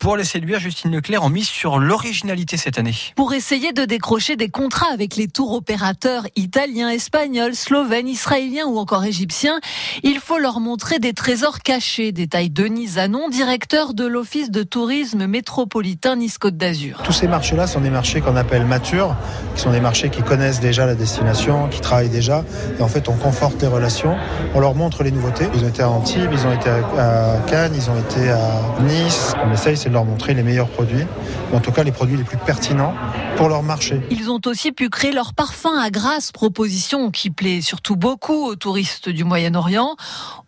[0.01, 2.95] Pour les séduire, Justine Leclerc en mise sur l'originalité cette année.
[3.15, 8.79] Pour essayer de décrocher des contrats avec les tours opérateurs italiens, espagnols, slovènes, israéliens ou
[8.79, 9.59] encore égyptiens,
[10.01, 15.27] il faut leur montrer des trésors cachés, détaille Denis Zanon, directeur de l'Office de tourisme
[15.27, 17.03] métropolitain Nice-Côte d'Azur.
[17.03, 19.15] Tous ces marchés-là sont des marchés qu'on appelle matures,
[19.55, 22.43] qui sont des marchés qui connaissent déjà la destination, qui travaillent déjà.
[22.79, 24.17] Et en fait, on conforte les relations,
[24.55, 25.45] on leur montre les nouveautés.
[25.53, 29.35] Ils ont été à Antibes, ils ont été à Cannes, ils ont été à Nice.
[29.45, 31.05] On essaye, c'est de leur montrer les meilleurs produits,
[31.51, 32.93] ou en tout cas les produits les plus pertinents
[33.35, 34.01] pour leur marché.
[34.09, 38.55] Ils ont aussi pu créer leur parfum à grasse, proposition qui plaît surtout beaucoup aux
[38.55, 39.95] touristes du Moyen-Orient.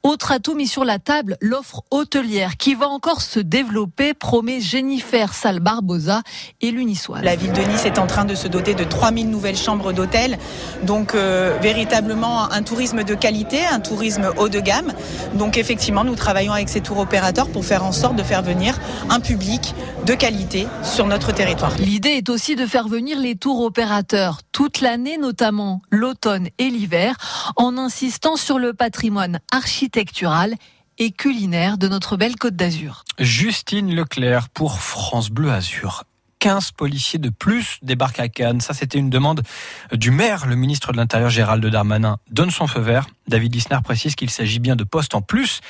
[0.04, 5.34] Autre atout mis sur la table, l'offre hôtelière qui va encore se développer, promet Jennifer
[5.34, 6.22] Sal-Barbosa
[6.62, 7.24] et l'Unissoise.
[7.24, 10.38] La ville de Nice est en train de se doter de 3000 nouvelles chambres d'hôtel.
[10.84, 14.94] Donc euh, véritablement un tourisme de qualité, un tourisme haut de gamme.
[15.36, 18.80] Donc effectivement, nous travaillons avec ces tours opérateurs pour faire en sorte de faire venir
[19.10, 21.76] un public de qualité sur notre territoire.
[21.78, 27.16] L'idée est aussi de faire venir les tours opérateurs toute l'année, notamment l'automne et l'hiver,
[27.56, 30.54] en insistant sur le patrimoine architectural
[31.00, 33.06] et culinaire de notre belle Côte d'Azur.
[33.18, 36.04] Justine Leclerc pour France Bleu Azur.
[36.38, 38.62] 15 policiers de plus débarquent à Cannes.
[38.62, 39.42] Ça, c'était une demande
[39.94, 40.46] du maire.
[40.46, 43.08] Le ministre de l'Intérieur, Gérald Darmanin, donne son feu vert.
[43.28, 45.62] David Lisnard précise qu'il s'agit bien de postes en plus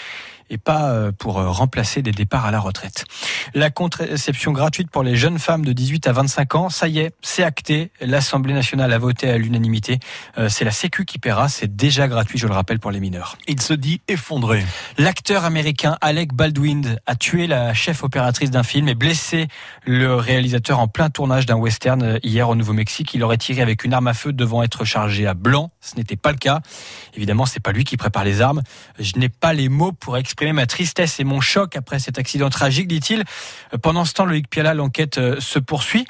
[0.49, 3.05] et pas euh, pour euh, remplacer des départs à la retraite.
[3.53, 7.13] La contraception gratuite pour les jeunes femmes de 18 à 25 ans, ça y est,
[7.21, 7.91] c'est acté.
[8.01, 9.99] L'Assemblée nationale a voté à l'unanimité.
[10.37, 11.49] Euh, C'est la Sécu qui paiera.
[11.49, 13.37] C'est déjà gratuit, je le rappelle, pour les mineurs.
[13.47, 14.63] Il se dit effondré.
[14.97, 19.47] L'acteur américain Alec Baldwin a tué la chef opératrice d'un film et blessé
[19.85, 23.13] le réalisateur en plein tournage d'un western hier au Nouveau-Mexique.
[23.13, 25.71] Il aurait tiré avec une arme à feu devant être chargé à blanc.
[25.81, 26.61] Ce n'était pas le cas.
[27.15, 28.61] Évidemment, c'est pas lui qui prépare les armes.
[28.99, 32.49] Je n'ai pas les mots pour exprimer ma tristesse et mon choc après cet accident
[32.49, 33.23] tragique, dit-il.
[33.83, 36.07] Pendant ce temps, Loïc Piala, l'enquête euh, se poursuit.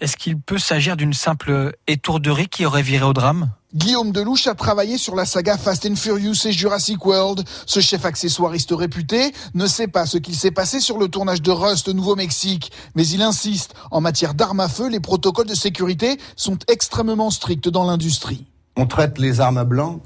[0.00, 3.50] Est-ce qu'il peut s'agir d'une simple étourderie qui aurait viré au drame?
[3.74, 7.42] Guillaume Delouche a travaillé sur la saga Fast and Furious et Jurassic World.
[7.66, 11.50] Ce chef accessoiriste réputé ne sait pas ce qu'il s'est passé sur le tournage de
[11.50, 16.16] Rust au Nouveau-Mexique, mais il insiste, en matière d'armes à feu, les protocoles de sécurité
[16.36, 18.46] sont extrêmement stricts dans l'industrie.
[18.76, 20.00] On traite les armes à blanc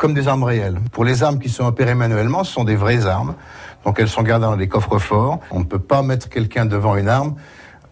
[0.00, 0.80] comme des armes réelles.
[0.92, 3.34] Pour les armes qui sont opérées manuellement, ce sont des vraies armes.
[3.84, 5.40] Donc elles sont gardées dans des coffres forts.
[5.50, 7.34] On ne peut pas mettre quelqu'un devant une arme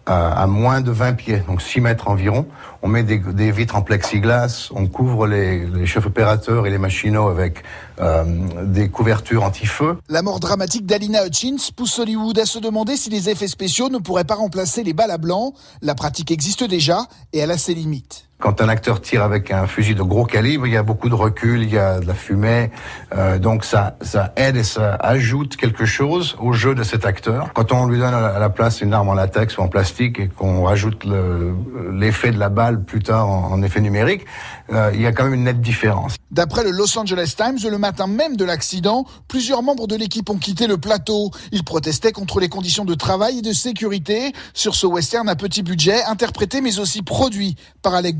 [0.07, 2.47] à, à moins de 20 pieds, donc 6 mètres environ.
[2.81, 7.27] On met des, vitres en plexiglas, on couvre les, les chefs opérateurs et les machinaux
[7.27, 7.63] avec
[7.99, 8.23] euh,
[8.63, 9.97] des couvertures anti-feu.
[10.09, 13.99] La mort dramatique d'Alina Hutchins pousse Hollywood à se demander si les effets spéciaux ne
[13.99, 15.53] pourraient pas remplacer les balles à blanc.
[15.83, 18.28] La pratique existe déjà et elle a ses limites.
[18.41, 21.13] Quand un acteur tire avec un fusil de gros calibre, il y a beaucoup de
[21.13, 22.71] recul, il y a de la fumée,
[23.13, 27.51] euh, donc ça, ça aide et ça ajoute quelque chose au jeu de cet acteur.
[27.53, 30.27] Quand on lui donne à la place une arme en latex ou en plastique et
[30.29, 31.53] qu'on rajoute le-
[31.91, 34.25] l'effet de la balle plus tard en, effet numérique,
[34.71, 36.15] euh, il y a quand même une nette différence.
[36.31, 40.37] D'après le Los Angeles Times, le matin même de l'accident, plusieurs membres de l'équipe ont
[40.37, 41.31] quitté le plateau.
[41.51, 45.61] Ils protestaient contre les conditions de travail et de sécurité sur ce western à petit
[45.61, 48.17] budget, interprété mais aussi produit par Alec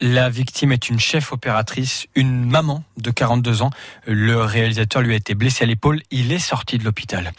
[0.00, 3.70] La victime est une chef opératrice, une maman de 42 ans.
[4.06, 6.02] Le réalisateur lui a été blessé à l'épaule.
[6.12, 7.32] Il est sorti de l'hôpital.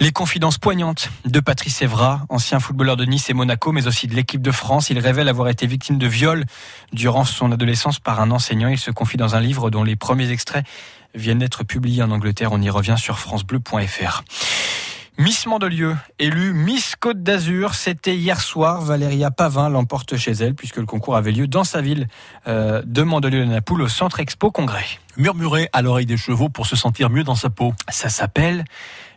[0.00, 4.14] Les confidences poignantes de Patrice Evra, ancien footballeur de Nice et Monaco, mais aussi de
[4.16, 4.90] l'équipe de France.
[4.90, 6.44] Il révèle avoir été victime de viol
[6.92, 8.68] durant son adolescence par un enseignant.
[8.68, 10.66] Il se confie dans un livre dont les premiers extraits
[11.14, 12.50] viennent d'être publiés en Angleterre.
[12.50, 14.24] On y revient sur francebleu.fr.
[15.16, 18.80] Miss Mandelieu, élue Miss Côte d'Azur, c'était hier soir.
[18.80, 22.08] Valéria Pavin l'emporte chez elle puisque le concours avait lieu dans sa ville
[22.48, 24.84] euh, de Mandelieu-la-Napoule au Centre Expo Congrès.
[25.16, 27.74] Murmurer à l'oreille des chevaux pour se sentir mieux dans sa peau.
[27.88, 28.64] Ça s'appelle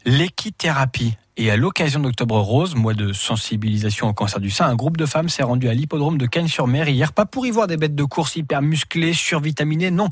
[0.05, 1.17] l'équithérapie.
[1.39, 5.05] Et à l'occasion d'Octobre Rose, mois de sensibilisation au cancer du sein, un groupe de
[5.05, 8.03] femmes s'est rendu à l'hippodrome de Cagnes-sur-Mer hier, pas pour y voir des bêtes de
[8.03, 10.09] course hyper musclées, survitaminées, non,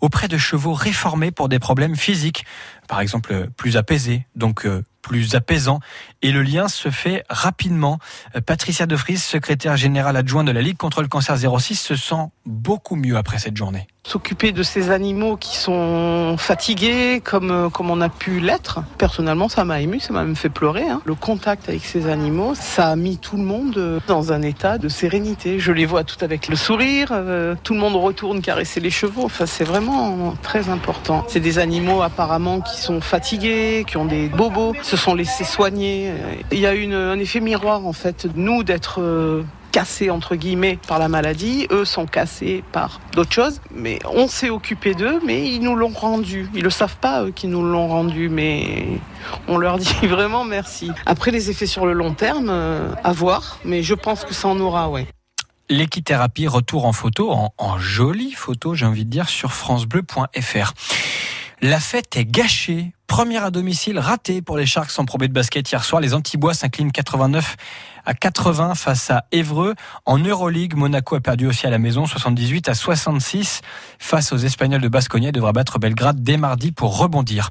[0.00, 2.46] auprès de chevaux réformés pour des problèmes physiques,
[2.86, 5.80] par exemple euh, plus apaisés, donc euh, plus apaisants.
[6.22, 7.98] Et le lien se fait rapidement.
[8.34, 11.96] Euh, Patricia De Vries, secrétaire générale adjointe de la Ligue contre le cancer 06, se
[11.96, 13.86] sent beaucoup mieux après cette journée.
[14.04, 18.80] S'occuper de ces animaux qui sont fatigués, comme, comme on a pu l'être.
[18.98, 20.88] Personnellement, ça m'a ému, ça m'a même fait pleurer.
[20.88, 21.02] hein.
[21.04, 24.88] Le contact avec ces animaux, ça a mis tout le monde dans un état de
[24.88, 25.58] sérénité.
[25.58, 27.08] Je les vois tout avec le sourire,
[27.64, 29.24] tout le monde retourne caresser les chevaux.
[29.24, 31.24] Enfin, c'est vraiment très important.
[31.28, 36.12] C'est des animaux apparemment qui sont fatigués, qui ont des bobos, se sont laissés soigner.
[36.52, 39.42] Il y a une, un effet miroir en fait, nous d'être euh,
[39.76, 44.48] cassés entre guillemets par la maladie, eux sont cassés par d'autres choses, mais on s'est
[44.48, 46.48] occupé d'eux, mais ils nous l'ont rendu.
[46.54, 48.86] Ils le savent pas eux qui nous l'ont rendu, mais
[49.48, 50.90] on leur dit vraiment merci.
[51.04, 54.48] Après les effets sur le long terme, euh, à voir, mais je pense que ça
[54.48, 55.06] en aura, ouais.
[55.68, 60.72] L'équithérapie, retour en photo, en, en jolie photo, j'ai envie de dire, sur francebleu.fr.
[61.62, 62.92] La fête est gâchée.
[63.06, 66.00] Première à domicile ratée pour les Sharks en probé de basket hier soir.
[66.00, 67.56] Les Antibois s'inclinent 89
[68.06, 69.74] à 80 face à Évreux.
[70.06, 73.62] En Euroleague, Monaco a perdu aussi à la maison 78 à 66
[73.98, 77.48] face aux Espagnols de Basconia devra battre Belgrade dès mardi pour rebondir.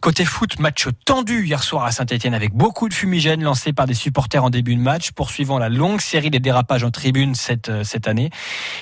[0.00, 3.94] Côté foot, match tendu hier soir à Saint-Etienne avec beaucoup de fumigènes lancés par des
[3.94, 7.84] supporters en début de match, poursuivant la longue série des dérapages en tribune cette, euh,
[7.84, 8.30] cette année.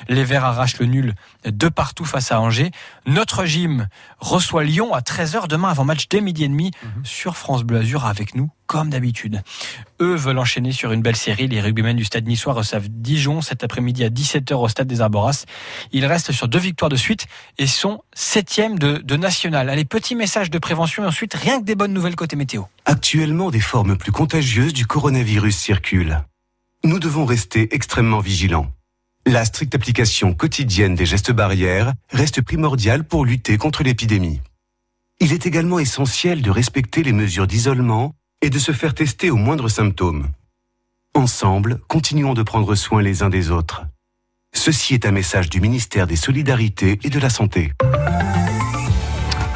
[0.08, 1.14] Les Verts arrachent le nul
[1.44, 2.70] de partout face à Angers.
[3.06, 3.88] Notre gym
[4.20, 6.70] reçoit Lyon à 13h demain avant match dès midi et demi
[7.04, 9.42] sur France Bleu Azur avec nous comme d'habitude.
[10.00, 11.46] Eux veulent enchaîner sur une belle série.
[11.46, 15.44] Les rugbymen du stade niçois reçoivent Dijon cet après-midi à 17h au stade des Arboras.
[15.92, 17.26] Ils restent sur deux victoires de suite
[17.58, 19.68] et sont septième de, de national.
[19.68, 22.62] Allez, petit message de prévention et ensuite rien que des bonnes nouvelles côté météo.
[22.86, 26.22] Actuellement, des formes plus contagieuses du coronavirus circulent.
[26.82, 28.72] Nous devons rester extrêmement vigilants.
[29.26, 34.40] La stricte application quotidienne des gestes barrières reste primordiale pour lutter contre l'épidémie.
[35.18, 39.36] Il est également essentiel de respecter les mesures d'isolement et de se faire tester au
[39.36, 40.28] moindre symptôme.
[41.14, 43.86] Ensemble, continuons de prendre soin les uns des autres.
[44.52, 47.72] Ceci est un message du ministère des Solidarités et de la Santé.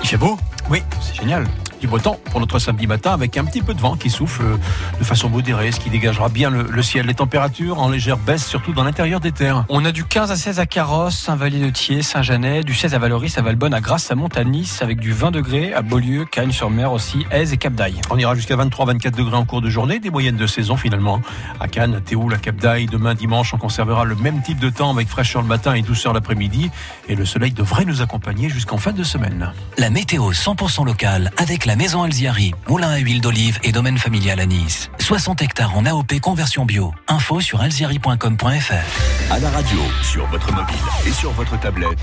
[0.03, 0.39] Il fait beau?
[0.71, 1.47] Oui, c'est génial.
[1.81, 4.43] Du beau temps pour notre samedi matin avec un petit peu de vent qui souffle
[4.43, 4.57] euh,
[4.99, 7.07] de façon modérée, ce qui dégagera bien le, le ciel.
[7.07, 9.65] Les températures en légère baisse, surtout dans l'intérieur des terres.
[9.71, 13.43] On a du 15 à 16 à Carros, Saint-Vallier-de-Thiers, Saint-Janet, du 16 à Valoris, à
[13.43, 17.57] Valbonne, à Grasse, à Montanis, avec du 20 degrés à Beaulieu, Cagnes-sur-Mer aussi, Aise et
[17.57, 18.01] Cap d'Aille.
[18.11, 21.23] On ira jusqu'à 23-24 degrés en cours de journée, des moyennes de saison finalement.
[21.61, 24.69] À Cannes, à Théoul, à Cap d'Aille, demain dimanche, on conservera le même type de
[24.69, 26.71] temps avec fraîcheur le matin et douceur l'après-midi.
[27.09, 29.53] Et le soleil devrait nous accompagner jusqu'en fin de semaine.
[29.79, 34.41] La météo 100% locale avec la maison Alziari, moulin à huile d'olive et domaine familial
[34.41, 34.91] à Nice.
[34.99, 36.93] 60 hectares en AOP conversion bio.
[37.09, 39.33] Info sur alziari.com.fr.
[39.33, 41.99] À la radio, sur votre mobile et sur votre tablette,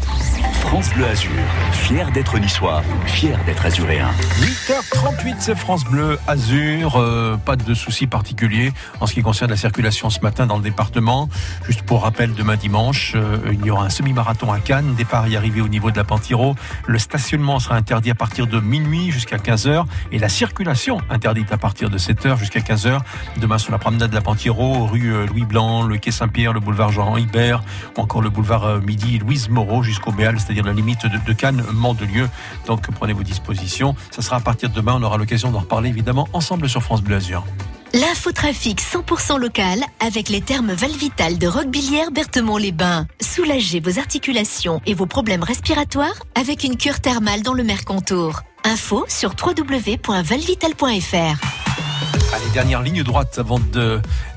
[0.61, 1.31] France Bleu Azur,
[1.71, 4.09] fier d'être niçois, fier d'être azuréen.
[4.39, 6.95] 8h38, c'est France Bleu Azur.
[6.95, 10.63] Euh, pas de soucis particuliers en ce qui concerne la circulation ce matin dans le
[10.63, 11.29] département.
[11.65, 14.95] Juste pour rappel, demain dimanche, euh, il y aura un semi-marathon à Cannes.
[14.95, 16.55] Départ et arrivée au niveau de la Pentiro.
[16.87, 19.56] Le stationnement sera interdit à partir de minuit jusqu'à 15h.
[19.57, 22.99] 15h et la circulation interdite à partir de 7h jusqu'à 15h.
[23.41, 26.59] Demain sur la promenade de la Pantiro, rue euh, Louis Blanc, le quai Saint-Pierre, le
[26.59, 27.63] boulevard Jean Hibert
[27.97, 31.33] ou encore le boulevard euh, Midi Louise Moreau jusqu'au Béal, c'est-à-dire la limite de, de
[31.33, 32.29] Cannes, Mandelieu.
[32.67, 33.95] Donc prenez vos dispositions.
[34.11, 34.93] Ça sera à partir de demain.
[34.95, 37.43] On aura l'occasion d'en reparler évidemment ensemble sur France Bleu Azur.
[37.93, 43.07] L'infotrafic 100% local avec les termes Valvital de Roquebillière Berthemont-les-Bains.
[43.21, 48.41] Soulagez vos articulations et vos problèmes respiratoires avec une cure thermale dans le Mercontour.
[48.65, 51.66] Info sur www.valvital.fr.
[52.33, 53.59] Allez, dernière ligne droite avant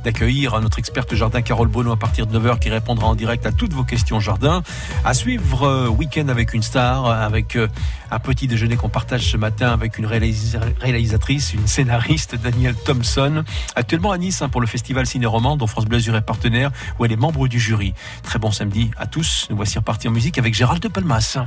[0.04, 3.52] d'accueillir notre experte jardin Carole Bono à partir de 9h qui répondra en direct à
[3.52, 4.62] toutes vos questions jardin.
[5.04, 7.66] À suivre euh, Week-end avec une star, avec euh,
[8.10, 13.44] un petit déjeuner qu'on partage ce matin avec une réalis- réalisatrice, une scénariste, Danielle Thompson,
[13.74, 17.04] actuellement à Nice hein, pour le festival Ciné-Roman dont France Bleu Azur est partenaire, où
[17.04, 17.92] elle est membre du jury.
[18.22, 19.46] Très bon samedi à tous.
[19.50, 21.38] Nous voici repartis en musique avec Gérald de Palmas.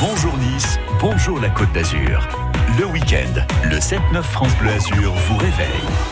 [0.00, 2.26] Bonjour Nice, bonjour la Côte d'Azur.
[2.78, 6.11] Le week-end, le 7-9 France Bleu Azur vous réveille.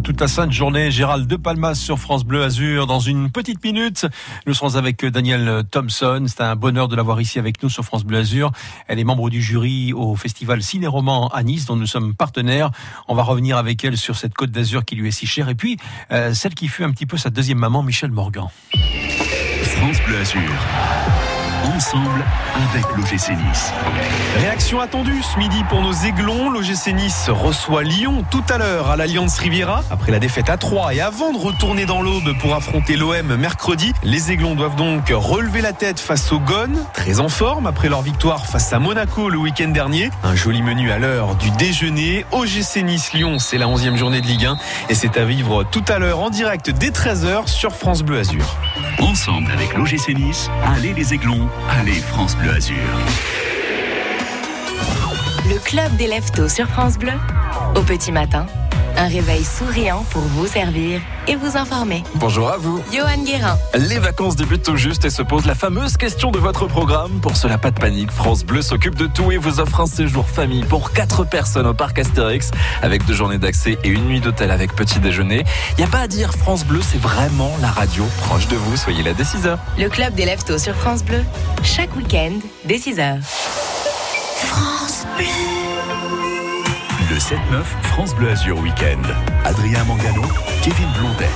[0.00, 2.86] toute la sainte journée, Gérald de Palmas sur France Bleu Azur.
[2.86, 4.06] Dans une petite minute,
[4.46, 6.24] nous serons avec Danielle Thompson.
[6.26, 8.50] C'est un bonheur de l'avoir ici avec nous sur France Bleu Azur.
[8.88, 12.70] Elle est membre du jury au festival Ciné-Roman à Nice, dont nous sommes partenaires.
[13.08, 15.48] On va revenir avec elle sur cette côte d'Azur qui lui est si chère.
[15.48, 15.76] Et puis,
[16.10, 18.46] euh, celle qui fut un petit peu sa deuxième maman, Michel Morgan.
[18.72, 21.33] France Bleu Azur.
[21.64, 22.24] Ensemble
[22.54, 23.72] avec l'OGC Nice.
[24.38, 26.50] Réaction attendue ce midi pour nos aiglons.
[26.50, 29.82] L'OGC Nice reçoit Lyon tout à l'heure à l'Alliance Riviera.
[29.90, 33.92] Après la défaite à 3 et avant de retourner dans l'aube pour affronter l'OM mercredi,
[34.02, 38.02] les aiglons doivent donc relever la tête face au Gone, très en forme après leur
[38.02, 40.10] victoire face à Monaco le week-end dernier.
[40.22, 42.26] Un joli menu à l'heure du déjeuner.
[42.32, 44.56] OGC Nice Lyon, c'est la 11e journée de Ligue 1
[44.90, 48.56] et c'est à vivre tout à l'heure en direct dès 13h sur France Bleu Azur.
[49.00, 52.76] Ensemble avec l'OGC Nice, allez les aiglons, allez France Bleu Azur.
[55.48, 57.12] Le club des lève-tôt sur France Bleu.
[57.76, 58.46] Au petit matin,
[58.96, 62.02] un réveil souriant pour vous servir et vous informer.
[62.16, 62.82] Bonjour à vous.
[62.92, 63.58] Johan Guérin.
[63.74, 67.20] Les vacances débutent tout juste et se pose la fameuse question de votre programme.
[67.20, 68.10] Pour cela, pas de panique.
[68.10, 71.74] France Bleu s'occupe de tout et vous offre un séjour famille pour 4 personnes au
[71.74, 72.50] parc Astérix
[72.82, 75.44] avec deux journées d'accès et une nuit d'hôtel avec petit déjeuner.
[75.72, 78.76] Il n'y a pas à dire, France Bleu, c'est vraiment la radio proche de vous.
[78.76, 79.56] Soyez là dès 6h.
[79.78, 81.24] Le club des lève-tôt sur France Bleu.
[81.62, 82.32] Chaque week-end,
[82.64, 83.20] dès 6h.
[84.36, 85.63] France Bleu.
[87.14, 89.00] Le 7-9 France Bleu Azur Week-end.
[89.44, 90.22] Adrien Mangano,
[90.62, 91.28] Kevin Blondel.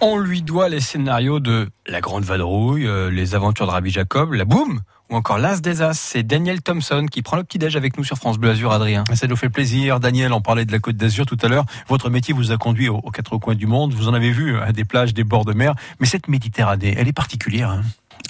[0.00, 4.32] On lui doit les scénarios de La Grande Vadrouille, euh, Les Aventures de Rabbi Jacob,
[4.32, 5.94] La Boum ou encore L'As des As.
[5.96, 9.04] C'est Daniel Thompson qui prend le petit-déj avec nous sur France Bleu Azur, Adrien.
[9.14, 10.00] Ça nous fait plaisir.
[10.00, 11.64] Daniel, on parlait de la Côte d'Azur tout à l'heure.
[11.86, 13.94] Votre métier vous a conduit aux, aux quatre coins du monde.
[13.94, 15.76] Vous en avez vu à des plages, des bords de mer.
[16.00, 17.70] Mais cette Méditerranée, elle est particulière.
[17.70, 17.82] hein.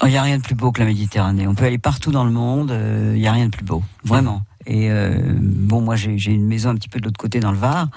[0.03, 1.47] Il n'y a rien de plus beau que la Méditerranée.
[1.47, 3.81] On peut aller partout dans le monde, euh, il n'y a rien de plus beau,
[4.03, 4.43] vraiment.
[4.67, 7.57] Et euh, bon, moi j'ai une maison un petit peu de l'autre côté dans le
[7.57, 7.87] Var,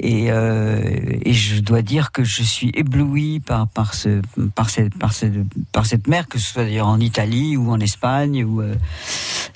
[0.00, 0.80] et, euh,
[1.22, 4.22] et je dois dire que je suis ébloui par par ce
[4.54, 5.34] par cette par cette
[5.70, 8.74] par cette mer, que ce soit d'ailleurs en Italie ou en Espagne ou euh,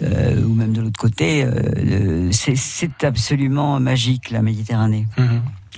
[0.02, 1.46] même de l'autre côté.
[2.32, 5.06] c'est absolument magique la Méditerranée.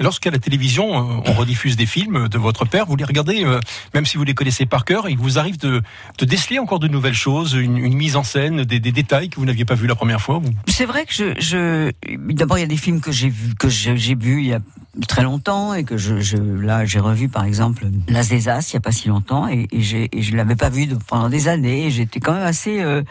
[0.01, 3.61] Lorsqu'à la télévision, euh, on rediffuse des films de votre père, vous les regardez, euh,
[3.95, 5.83] même si vous les connaissez par cœur, il vous arrive de,
[6.19, 9.37] de déceler encore de nouvelles choses, une, une mise en scène, des, des détails que
[9.37, 10.39] vous n'aviez pas vus la première fois.
[10.39, 11.93] vous- C'est vrai que je, je
[12.35, 14.61] d'abord il y a des films que j'ai vu que j'ai vus il y a
[15.09, 18.75] très longtemps et que je, je là j'ai revu par exemple Las des As il
[18.75, 21.49] y a pas si longtemps et, et et je l'avais pas vu de- pendant des
[21.49, 23.03] années et j'étais quand même assez euh,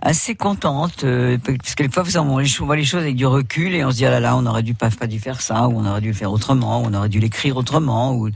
[0.00, 1.82] assez contente euh, parce que
[2.38, 4.20] les choses- on voit les choses avec du recul et on se dit ah là
[4.20, 6.32] là on aurait dû pas pas dû faire ça ou on aurait dû le faire
[6.32, 8.30] autrement ou on aurait dû l'écrire autrement ou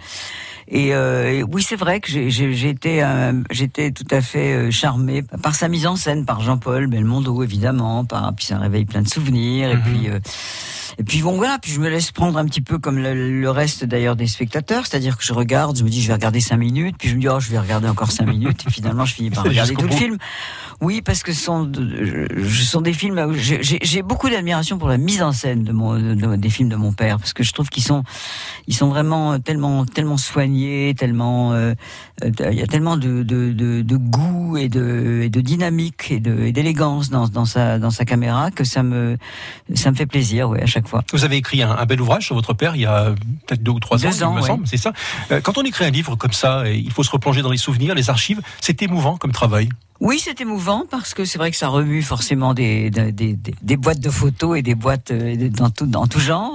[0.68, 5.22] et, euh, et oui, c'est vrai que été, euh, j'étais tout à fait euh, charmée
[5.22, 9.08] par sa mise en scène, par Jean-Paul Belmondo évidemment, par puis ça réveille plein de
[9.08, 10.08] souvenirs et puis.
[10.98, 13.40] Euh, et puis bon voilà, puis je me laisse prendre un petit peu comme le,
[13.40, 16.40] le reste d'ailleurs des spectateurs, c'est-à-dire que je regarde, je me dis je vais regarder
[16.40, 19.04] cinq minutes, puis je me dis oh je vais regarder encore cinq minutes, et finalement
[19.04, 20.16] je finis par regarder tout le film.
[20.80, 24.76] Oui, parce que ce sont, de- je- ce sont des films où j'ai- beaucoup d'admiration
[24.78, 27.32] pour la mise en scène de mon, de- de- des films de mon père, parce
[27.32, 28.02] que je trouve qu'ils sont,
[28.66, 31.72] ils sont vraiment tellement, tellement soignés, tellement, euh,
[32.24, 37.08] euh, il y a tellement de, de, goût et de, et de dynamique et d'élégance
[37.10, 39.16] dans, dans sa, dans sa caméra que ça me,
[39.74, 41.02] ça me fait plaisir, ouais, à chaque fois.
[41.12, 43.14] Vous avez écrit un, un bel ouvrage sur votre père il y a
[43.46, 44.92] peut-être deux ou trois Deux ans, ans, il me semble, c'est ça.
[45.30, 47.56] Euh, Quand on écrit un livre comme ça, et il faut se replonger dans les
[47.56, 49.68] souvenirs, les archives, c'est émouvant comme travail.
[49.98, 52.90] Oui, c'est émouvant parce que c'est vrai que ça remue forcément des,
[53.78, 56.54] boîtes de photos et des boîtes euh, dans tout, genre,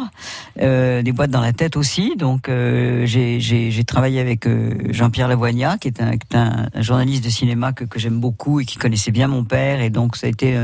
[0.62, 2.16] euh, des boîtes dans la tête aussi.
[2.16, 4.48] Donc euh, j'ai- travaillé avec
[4.92, 9.28] Jean-Pierre Lavoignat, qui est un, journaliste de cinéma que, j'aime beaucoup et qui connaissait bien
[9.28, 9.82] mon père.
[9.82, 10.56] Et donc ça a été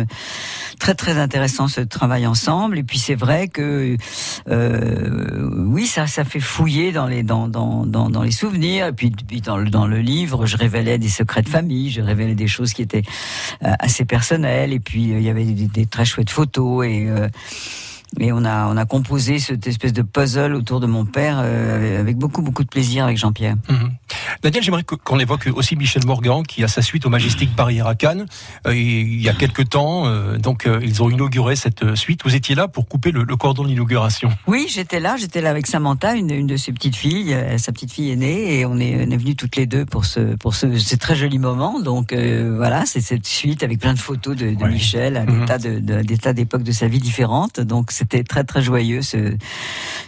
[0.80, 2.78] très très intéressant ce travail ensemble.
[2.78, 3.98] Et puis c'est vrai que
[4.48, 7.24] oui, ça fait fouiller dans les
[8.32, 8.88] souvenirs.
[8.88, 12.67] Et puis, dans le livre, je révélais des secrets de famille, je révélais des choses
[12.74, 13.04] qui étaient
[13.64, 14.74] euh, assez personnelles.
[14.74, 17.28] Et puis euh, il y avait des, très chouettes photos et euh,
[18.20, 22.16] et on a on a composé cette espèce de puzzle autour de mon père avec
[22.16, 23.56] beaucoup beaucoup de plaisir avec Jean-Pierre.
[23.70, 23.92] Mhm.
[24.42, 27.96] Daniel, j'aimerais qu'on évoque aussi Michel Morgan, qui a sa suite au Majestic Paris à
[27.96, 28.26] Cannes.
[28.66, 32.22] Euh, il y a quelques temps, euh, donc euh, ils ont inauguré cette suite.
[32.24, 34.30] Vous étiez là pour couper le, le cordon de l'inauguration.
[34.48, 37.36] Oui, j'étais là, j'étais là avec Samantha, une, une de ses petites filles.
[37.58, 40.36] sa petite fille est née et on est, on est toutes les deux pour ce,
[40.36, 41.80] pour ce, ce très joli moment.
[41.80, 45.46] Donc voilà, c'est cette suite avec plein de photos de, de Michel à des Mhm.
[45.46, 47.60] tas de, de- des tas d'époques de sa vie différentes.
[47.60, 49.36] Donc c'était très très joyeux ce,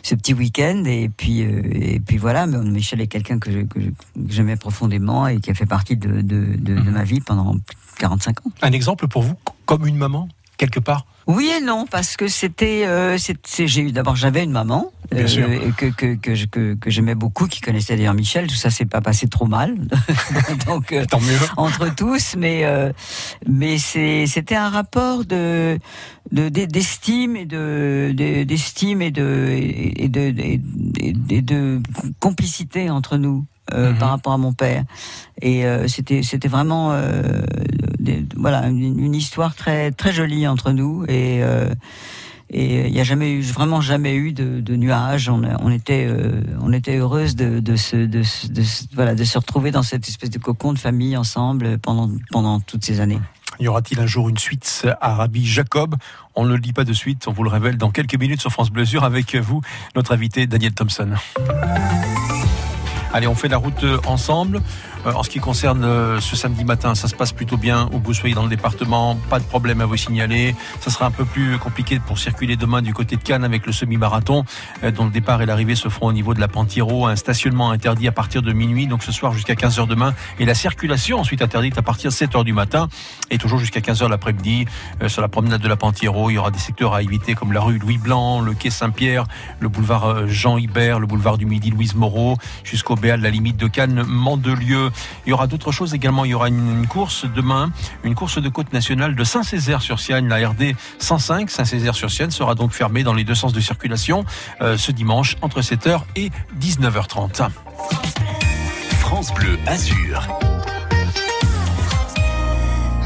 [0.04, 0.84] ce petit week-end.
[0.86, 4.56] Et puis et puis voilà, mais Michel est quelqu'un que je- que je- que j'aimais
[4.58, 7.56] profondément et qui a fait partie de, de, de, de ma vie pendant
[7.98, 8.52] 45 ans.
[8.62, 9.36] Un exemple pour vous,
[9.66, 11.06] comme une maman, quelque part?
[11.28, 13.16] Oui et non, parce que c'était, euh,
[13.66, 15.24] j'ai eu d'abord j'avais une maman et
[15.78, 18.48] que que que, que, que j'aimais beaucoup, qui connaissait d'ailleurs Michel.
[18.48, 19.76] Tout ça s'est pas passé trop mal,
[20.66, 21.38] donc euh, Tant mieux.
[21.58, 22.92] entre tous, mais euh,
[23.48, 25.78] mais c'est c'était un rapport de
[26.32, 31.82] de d'e- d'estime et de de- d'estime et de et de et de, et de
[32.20, 33.46] complicité entre nous.
[33.74, 34.84] Euh, par rapport à mon père.
[35.42, 37.42] Et euh, c'était c'était vraiment euh,
[38.00, 41.42] des- voilà une, une histoire très très jolie entre nous et
[42.52, 45.30] et il n'y a jamais eu vraiment jamais eu de, de nuages.
[45.30, 48.64] On, était euh, on était heureuse de de se de, de
[48.96, 52.84] voilà de se retrouver dans cette espèce de cocon de famille ensemble pendant pendant toutes
[52.84, 53.20] ces années.
[53.60, 55.96] Y aura-t-il un jour une suite à Rabbi Jacob?
[56.34, 58.52] On ne le dit pas de suite, on vous le révèle dans quelques minutes sur
[58.52, 59.62] France Bleu avec vous,
[59.96, 61.10] notre invité Daniel Thompson.
[63.12, 64.62] Allez, on fait la route euh, ensemble.
[65.06, 68.00] Euh, En ce qui concerne euh, ce samedi matin, ça se passe plutôt bien où
[68.00, 70.56] vous soyez dans le département, pas de problème à vous signaler.
[70.82, 73.72] Ça sera un peu plus compliqué pour circuler demain du côté de Cannes avec le
[73.72, 74.44] semi-marathon,
[74.84, 77.72] euh, dont le départ et l'arrivée se feront au niveau de la Pantiro, un stationnement
[77.72, 81.42] interdit à partir de minuit, donc ce soir jusqu'à 15h demain, et la circulation ensuite
[81.42, 82.88] interdite à partir de 7h du matin
[83.30, 84.66] et toujours jusqu'à 15h l'après-midi
[85.08, 86.30] sur la promenade de la Pantiro.
[86.30, 89.26] Il y aura des secteurs à éviter comme la rue Louis Blanc, le quai Saint-Pierre,
[89.60, 93.68] le boulevard Jean Hibert, le boulevard du Midi Louise Moreau, jusqu'au Béal, la limite de
[93.68, 94.89] Cannes, Mandelieu.
[95.26, 96.26] Il y aura d'autres choses également.
[96.26, 97.72] Il y aura une, une course demain,
[98.04, 101.50] une course de côte nationale de Saint-Césaire-sur-Sienne, la RD 105.
[101.50, 104.26] Saint-Césaire-sur-Sienne sera donc fermée dans les deux sens de circulation
[104.62, 107.50] euh, ce dimanche entre 7h et 19h30.
[109.00, 110.28] France Bleu Azur.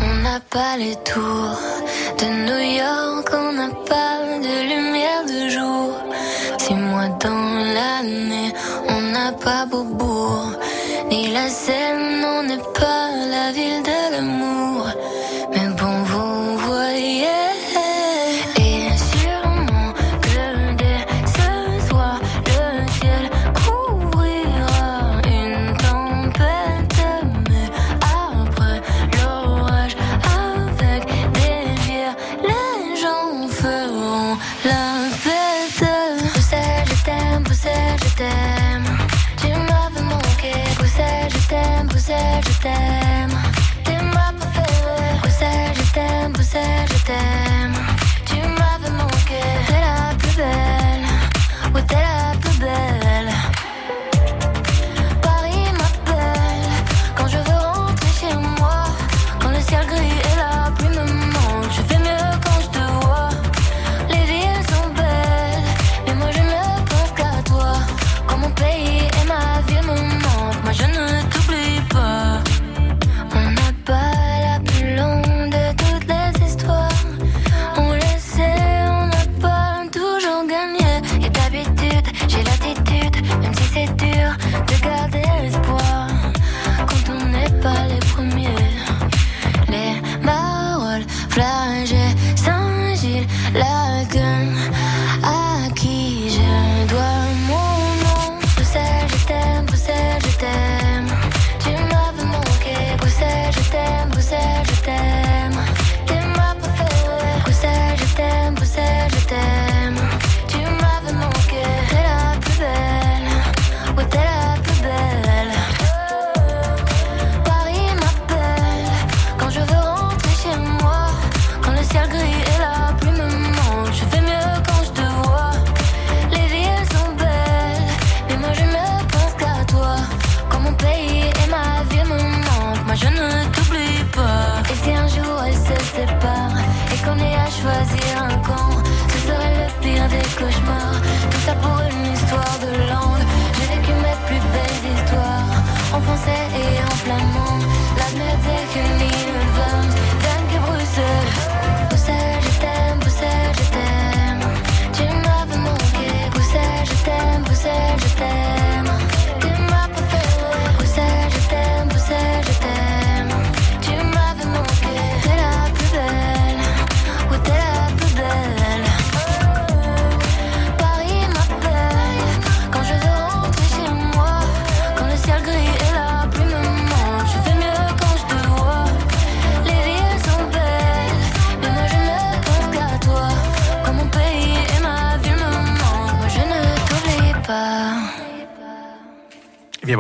[0.01, 1.59] On n'a pas les tours
[2.19, 5.95] de New York, on n'a pas de lumière de jour.
[6.57, 8.53] Six mois dans l'année,
[8.89, 10.62] on n'a pas Beaubourg, ni
[11.33, 14.87] la Seine, on n'est pas la ville de l'amour.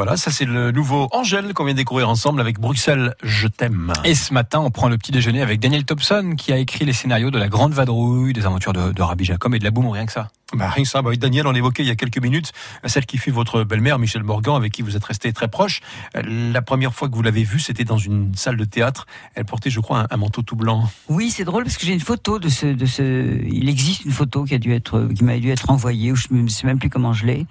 [0.03, 3.93] Voilà, ça c'est le nouveau Angèle qu'on vient de découvrir ensemble avec Bruxelles, je t'aime.
[4.03, 6.91] Et ce matin, on prend le petit déjeuner avec Daniel Thompson, qui a écrit les
[6.91, 9.87] scénarios de La Grande Vadrouille, des aventures de, de Rabbi Jacob et de la Boum,
[9.87, 10.27] rien que ça.
[10.53, 12.51] Bah, rien que ça, bah, Daniel, on évoquait il y a quelques minutes
[12.85, 15.79] celle qui fut votre belle-mère, Michel Morgan, avec qui vous êtes resté très proche.
[16.17, 19.07] Euh, La première fois que vous l'avez vue, c'était dans une salle de théâtre.
[19.35, 20.89] Elle portait, je crois, un, un manteau tout blanc.
[21.07, 23.39] Oui, c'est drôle parce que j'ai une photo de ce, de ce.
[23.47, 26.27] Il existe une photo qui a dû être, qui m'a dû être envoyée, ou je
[26.31, 27.47] ne sais même plus comment je l'ai.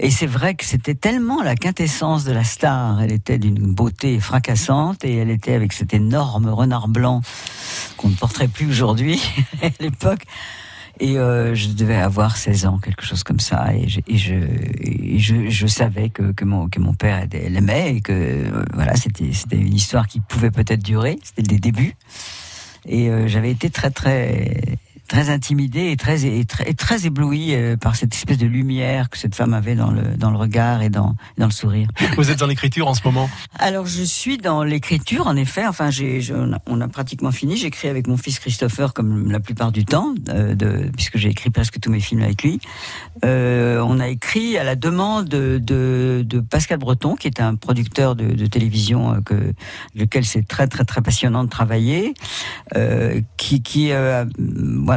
[0.00, 3.02] Et c'est vrai que c'était tellement la quintessence de la star.
[3.02, 7.20] Elle était d'une beauté fracassante et elle était avec cet énorme renard blanc
[7.96, 9.20] qu'on ne porterait plus aujourd'hui
[9.62, 10.22] à l'époque.
[11.00, 13.72] Et euh, je devais avoir 16 ans, quelque chose comme ça.
[13.74, 19.30] Et je, savais que, que, mon, que mon père l'aimait et que euh, voilà, c'était
[19.52, 21.18] une histoire qui pouvait peut-être durer.
[21.24, 21.96] C'était des débuts.
[22.86, 27.54] Et euh, j'avais été très très très intimidé et très et très, et très ébloui
[27.54, 30.82] euh, par cette espèce de lumière que cette femme avait dans le dans le regard
[30.82, 31.88] et dans dans le sourire.
[32.16, 33.28] Vous êtes en écriture en ce moment?
[33.58, 35.66] Alors je suis dans l'écriture en effet.
[35.66, 36.20] Enfin j'ai
[36.66, 37.56] on a- pratiquement fini.
[37.56, 41.50] J'écris avec mon fils Christopher comme la plupart du temps, euh, de, puisque j'ai écrit
[41.50, 42.60] presque tous mes films avec lui.
[43.24, 47.54] Euh, on a écrit à la demande de, de, de Pascal Breton, qui est un
[47.56, 49.54] producteur de, de télévision que
[49.94, 52.14] lequel c'est très très très passionnant de travailler,
[52.76, 54.24] euh, qui qui euh,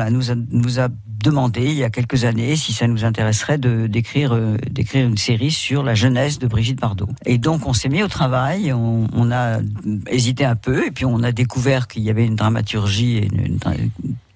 [0.10, 0.88] nous a
[1.24, 5.18] demandé il y a quelques années si ça nous intéresserait de d'écrire euh, d'écrire une
[5.18, 7.10] série sur la jeunesse de Brigitte Bardot.
[7.26, 9.60] Et donc on s'est mis au travail, on, a
[10.08, 13.28] hésité un peu et puis on a découvert qu'il y avait une dramaturgie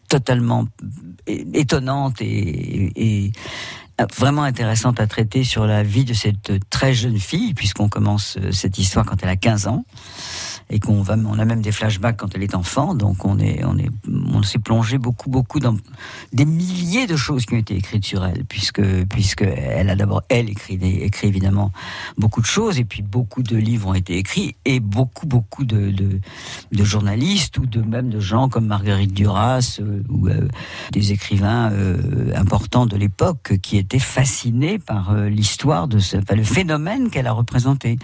[0.08, 0.68] totalement
[1.28, 3.32] étonnante et, et
[4.16, 8.52] vraiment intéressante à traiter sur la vie de cette très jeune fille puisqu'on commence euh,
[8.52, 9.86] cette histoire quand elle a 15 ans
[10.70, 13.64] et qu'on va, on a même des flashbacks quand elle est enfant, donc on est,
[13.64, 15.76] on est, on s'est plongé beaucoup, beaucoup dans
[16.34, 20.24] des milliers de choses qui ont été écrites sur elle, puisque, puisque elle a d'abord
[20.30, 21.72] elle écrit, des, écrit évidemment
[22.18, 25.92] beaucoup de choses, et puis beaucoup de livres ont été écrits, et beaucoup, beaucoup de,
[25.92, 26.20] de,
[26.72, 30.48] de journalistes ou de même de gens comme Marguerite Duras euh, ou euh,
[30.92, 36.44] des écrivains euh, importants de l'époque qui étaient fascinés par l'histoire de ce, enfin, le
[36.44, 37.98] phénomène qu'elle a représenté.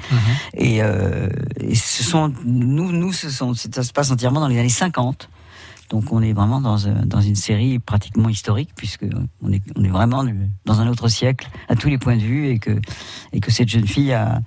[0.54, 1.30] Et, euh,
[1.60, 5.30] et ce sont nous, nous, ce sont, ça se passe entièrement dans les années 50.
[5.90, 9.06] Donc on est vraiment dans, un- dans une série pratiquement historique puisque
[9.41, 10.23] on est, on est vraiment
[10.65, 12.80] dans un autre siècle à tous les points de vue et que,
[13.34, 14.41] et que cette jeune fille a,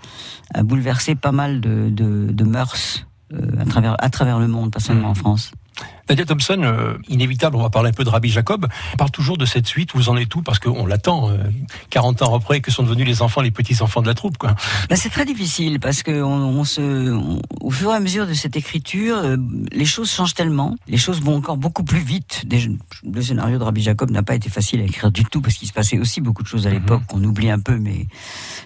[0.54, 4.70] a bouleversé pas mal de, de, de mœurs euh, à travers, à travers le monde,
[4.72, 5.52] pas seulement en France.
[6.08, 8.66] Nadia Thompson, euh, inévitable, on va parler un peu de Rabbi Jacob.
[8.92, 10.42] On parle toujours de cette suite, vous en êtes où?
[10.42, 11.36] Parce qu'on l'attend, euh,
[11.90, 14.54] 40 ans après, que sont devenus les enfants, les petits-enfants de la troupe, quoi.
[14.90, 16.80] Bah, c'est très difficile parce que on, on se,
[17.12, 19.36] on- au fur et à mesure de cette écriture, euh,
[19.72, 22.42] les choses changent tellement, les choses vont encore beaucoup plus vite.
[22.46, 22.68] Déjà,
[23.10, 25.68] le scénario de Rabbi Jacob n'a pas été facile à écrire du tout parce qu'il
[25.68, 28.06] se passait aussi beaucoup de choses à l'époque qu'on oublie un peu, mais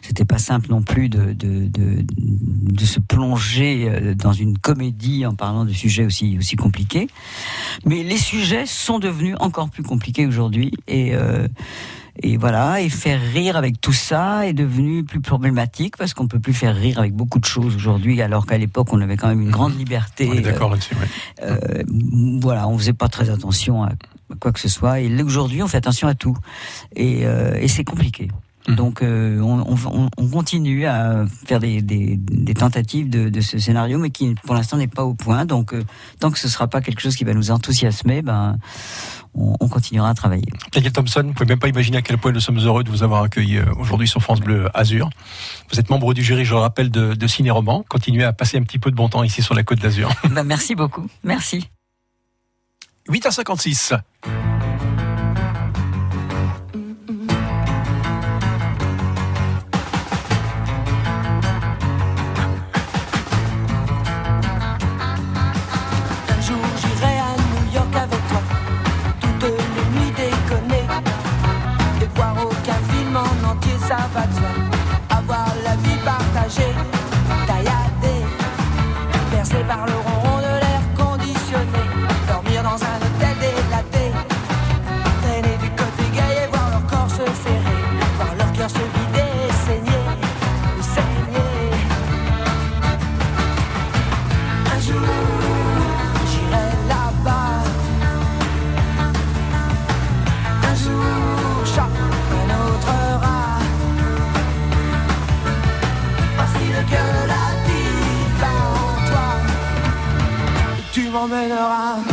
[0.03, 5.25] c'était pas simple non plus de, de, de, de se plonger euh, dans une comédie
[5.27, 7.07] en parlant de sujets aussi, aussi compliqués.
[7.85, 11.47] Mais les sujets sont devenus encore plus compliqués aujourd'hui et euh,
[12.21, 16.41] et voilà, et faire rire avec tout ça est devenu plus problématique parce qu'on peut
[16.41, 19.41] plus faire rire avec beaucoup de choses aujourd'hui, alors qu'à l'époque on avait quand même
[19.41, 20.29] une grande liberté.
[20.29, 21.45] On est d'accord là-dessus, ouais.
[21.45, 21.85] Euh,
[22.41, 23.91] voilà, on faisait pas très attention à
[24.41, 25.01] quoi que ce soit.
[25.01, 26.37] Et aujourd'hui, on fait attention à tout,
[26.97, 28.29] et, euh, et c'est compliqué.
[28.69, 33.59] Donc, euh, on, on- on continue à faire des, des- des tentatives de, de ce
[33.59, 35.47] scénario, mais qui, pour l'instant, n'est pas au point.
[35.47, 35.85] Donc, euh,
[36.21, 38.59] tant que ce sera pas quelque chose qui va nous enthousiasmer, ben,
[39.35, 40.45] on, on continuera à travailler.
[40.75, 43.03] Nadia Thompson, vous pouvez même pas imaginer à quel point nous sommes heureux de vous
[43.03, 45.09] avoir accueilli euh, aujourd'hui sur France Bleu Azur.
[45.71, 47.85] Vous êtes membre du jury, je le rappelle, de, de Ciné Roman.
[47.89, 50.11] Continuez à passer un petit peu de bon temps ici sur la Côte d'Azur.
[50.31, 51.07] Ben, merci beaucoup.
[51.25, 51.69] Merci.
[53.09, 53.95] 8 à 56.
[111.19, 112.08] Tu